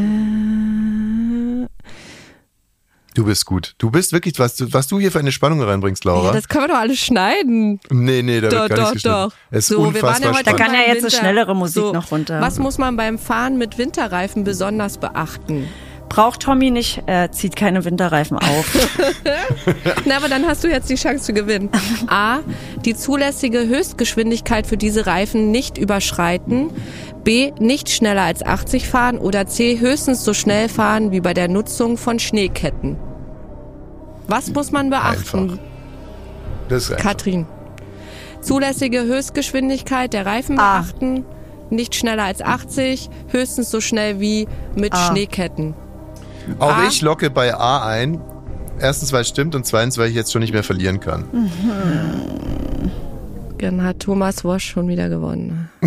Du 3.13 3.25
bist 3.25 3.45
gut. 3.45 3.73
Du 3.77 3.91
bist 3.91 4.13
wirklich, 4.13 4.39
was 4.39 4.55
du, 4.55 4.71
was 4.71 4.87
du 4.87 4.99
hier 4.99 5.11
für 5.11 5.19
eine 5.19 5.31
Spannung 5.33 5.61
reinbringst, 5.61 6.05
Laura. 6.05 6.27
ja, 6.27 6.31
das 6.33 6.47
können 6.47 6.63
wir 6.63 6.67
doch 6.69 6.79
alles 6.79 6.99
schneiden. 6.99 7.79
nee, 7.89 8.21
nee, 8.21 8.39
da 8.39 8.47
Doch, 8.49 8.59
wird 8.61 8.69
gar 8.69 8.77
doch, 8.77 8.93
geschnitten. 8.93 9.09
doch. 9.29 9.33
Es 9.51 9.59
ist 9.59 9.67
So, 9.67 9.93
wir 9.93 10.01
waren 10.01 10.15
unfassbar 10.15 10.33
ja 10.33 10.43
Da 10.43 10.53
kann 10.53 10.73
ja 10.73 10.81
jetzt 10.87 11.01
eine 11.03 11.11
schnellere 11.11 11.55
Musik 11.55 11.83
so, 11.83 11.91
noch 11.93 12.09
runter. 12.11 12.39
Was 12.39 12.57
muss 12.57 12.77
man 12.77 12.95
beim 12.95 13.17
Fahren 13.19 13.57
mit 13.57 13.77
Winterreifen 13.77 14.43
besonders 14.45 14.97
beachten? 14.97 15.67
Braucht 16.11 16.41
Tommy 16.41 16.71
nicht, 16.71 17.03
er 17.05 17.31
zieht 17.31 17.55
keine 17.55 17.85
Winterreifen 17.85 18.37
auf. 18.37 18.89
Na, 20.05 20.17
aber 20.17 20.27
dann 20.27 20.45
hast 20.45 20.61
du 20.63 20.67
jetzt 20.67 20.89
die 20.89 20.95
Chance 20.95 21.23
zu 21.23 21.33
gewinnen. 21.33 21.69
A. 22.07 22.39
Die 22.83 22.95
zulässige 22.95 23.59
Höchstgeschwindigkeit 23.67 24.67
für 24.67 24.75
diese 24.75 25.05
Reifen 25.07 25.51
nicht 25.51 25.77
überschreiten. 25.77 26.69
B. 27.23 27.53
Nicht 27.59 27.89
schneller 27.89 28.23
als 28.23 28.43
80 28.45 28.89
fahren. 28.89 29.19
Oder 29.19 29.47
C. 29.47 29.79
Höchstens 29.79 30.25
so 30.25 30.33
schnell 30.33 30.67
fahren 30.67 31.11
wie 31.13 31.21
bei 31.21 31.33
der 31.33 31.47
Nutzung 31.47 31.97
von 31.97 32.19
Schneeketten. 32.19 32.97
Was 34.27 34.51
muss 34.53 34.71
man 34.73 34.89
beachten, 34.89 35.39
Einfach. 35.39 35.57
Das 36.67 36.83
ist 36.83 36.91
einfach. 36.91 37.03
Katrin? 37.03 37.45
Zulässige 38.41 39.03
Höchstgeschwindigkeit 39.03 40.11
der 40.11 40.25
Reifen 40.25 40.59
A. 40.59 40.79
beachten. 40.81 41.25
nicht 41.69 41.95
schneller 41.95 42.23
als 42.23 42.41
80, 42.41 43.09
höchstens 43.29 43.71
so 43.71 43.79
schnell 43.79 44.19
wie 44.19 44.45
mit 44.75 44.93
Ah. 44.93 45.07
Schneeketten. 45.09 45.73
Auch 46.59 46.77
A. 46.77 46.87
ich 46.87 47.01
locke 47.01 47.29
bei 47.29 47.53
A 47.53 47.87
ein. 47.87 48.21
Erstens, 48.79 49.11
weil 49.11 49.21
es 49.21 49.29
stimmt 49.29 49.53
und 49.55 49.65
zweitens, 49.65 49.97
weil 49.97 50.09
ich 50.09 50.15
jetzt 50.15 50.31
schon 50.31 50.41
nicht 50.41 50.53
mehr 50.53 50.63
verlieren 50.63 50.99
kann. 50.99 51.25
Dann 53.59 53.83
hat 53.83 53.99
Thomas 53.99 54.43
Wosch 54.43 54.65
schon 54.65 54.87
wieder 54.87 55.09
gewonnen. 55.09 55.69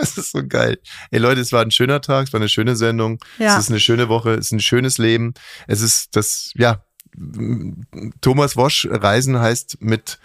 Das 0.00 0.16
ist 0.16 0.30
so 0.30 0.46
geil. 0.46 0.78
Ey 1.10 1.18
Leute, 1.18 1.40
es 1.40 1.52
war 1.52 1.60
ein 1.60 1.72
schöner 1.72 2.00
Tag, 2.00 2.28
es 2.28 2.32
war 2.32 2.38
eine 2.38 2.48
schöne 2.48 2.76
Sendung. 2.76 3.18
Ja. 3.38 3.54
Es 3.58 3.64
ist 3.64 3.70
eine 3.70 3.80
schöne 3.80 4.08
Woche, 4.08 4.34
es 4.34 4.46
ist 4.46 4.52
ein 4.52 4.60
schönes 4.60 4.96
Leben. 4.96 5.34
Es 5.66 5.80
ist 5.80 6.14
das, 6.14 6.52
ja, 6.54 6.82
Thomas 8.20 8.56
Wosch 8.56 8.86
Reisen 8.90 9.38
heißt 9.38 9.78
mit, 9.80 10.18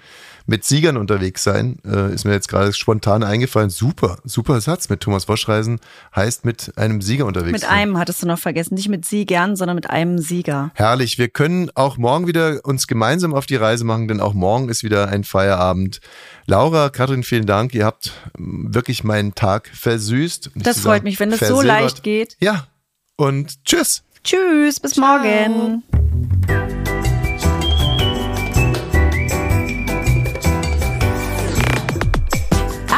mit 0.46 0.66
Siegern 0.66 0.98
unterwegs 0.98 1.44
sein. 1.44 1.78
Äh, 1.86 2.14
ist 2.14 2.26
mir 2.26 2.34
jetzt 2.34 2.48
gerade 2.48 2.74
spontan 2.74 3.24
eingefallen. 3.24 3.70
Super, 3.70 4.18
super 4.24 4.60
Satz. 4.62 4.90
Mit 4.90 5.02
Thomas 5.02 5.28
Wosch 5.28 5.48
Reisen 5.48 5.80
heißt 6.16 6.46
mit 6.46 6.78
einem 6.78 7.02
Sieger 7.02 7.26
unterwegs 7.26 7.54
Mit 7.54 7.62
sein. 7.62 7.72
einem 7.72 7.98
hattest 7.98 8.22
du 8.22 8.28
noch 8.28 8.40
vergessen. 8.40 8.76
Nicht 8.76 8.90
mit 8.90 9.06
Siegern, 9.06 9.56
sondern 9.56 9.76
mit 9.76 9.90
einem 9.90 10.20
Sieger. 10.20 10.72
Herrlich. 10.74 11.18
Wir 11.18 11.30
können 11.30 11.70
auch 11.76 11.98
morgen 11.98 12.28
wieder 12.28 12.60
uns 12.64 12.88
gemeinsam 12.88 13.34
auf 13.34 13.46
die 13.46 13.56
Reise 13.56 13.86
machen, 13.86 14.08
denn 14.08 14.20
auch 14.20 14.34
morgen 14.34 14.70
ist 14.70 14.84
wieder 14.84 15.08
ein 15.08 15.24
Feierabend. 15.24 16.02
Laura, 16.46 16.90
Katrin, 16.90 17.24
vielen 17.24 17.46
Dank. 17.46 17.74
Ihr 17.74 17.86
habt 17.86 18.12
mm, 18.38 18.74
wirklich 18.74 19.04
meinen 19.04 19.36
Tag 19.36 19.70
versüßt. 19.74 20.52
Das 20.56 20.80
freut 20.80 20.96
sagen, 20.96 21.04
mich, 21.06 21.20
wenn 21.20 21.32
es 21.32 21.40
so 21.40 21.62
leicht 21.62 22.04
geht. 22.04 22.36
Ja. 22.40 22.68
Und 23.16 23.64
tschüss. 23.66 24.04
Tschüss, 24.24 24.80
bis 24.80 24.96
morgen. 24.98 25.84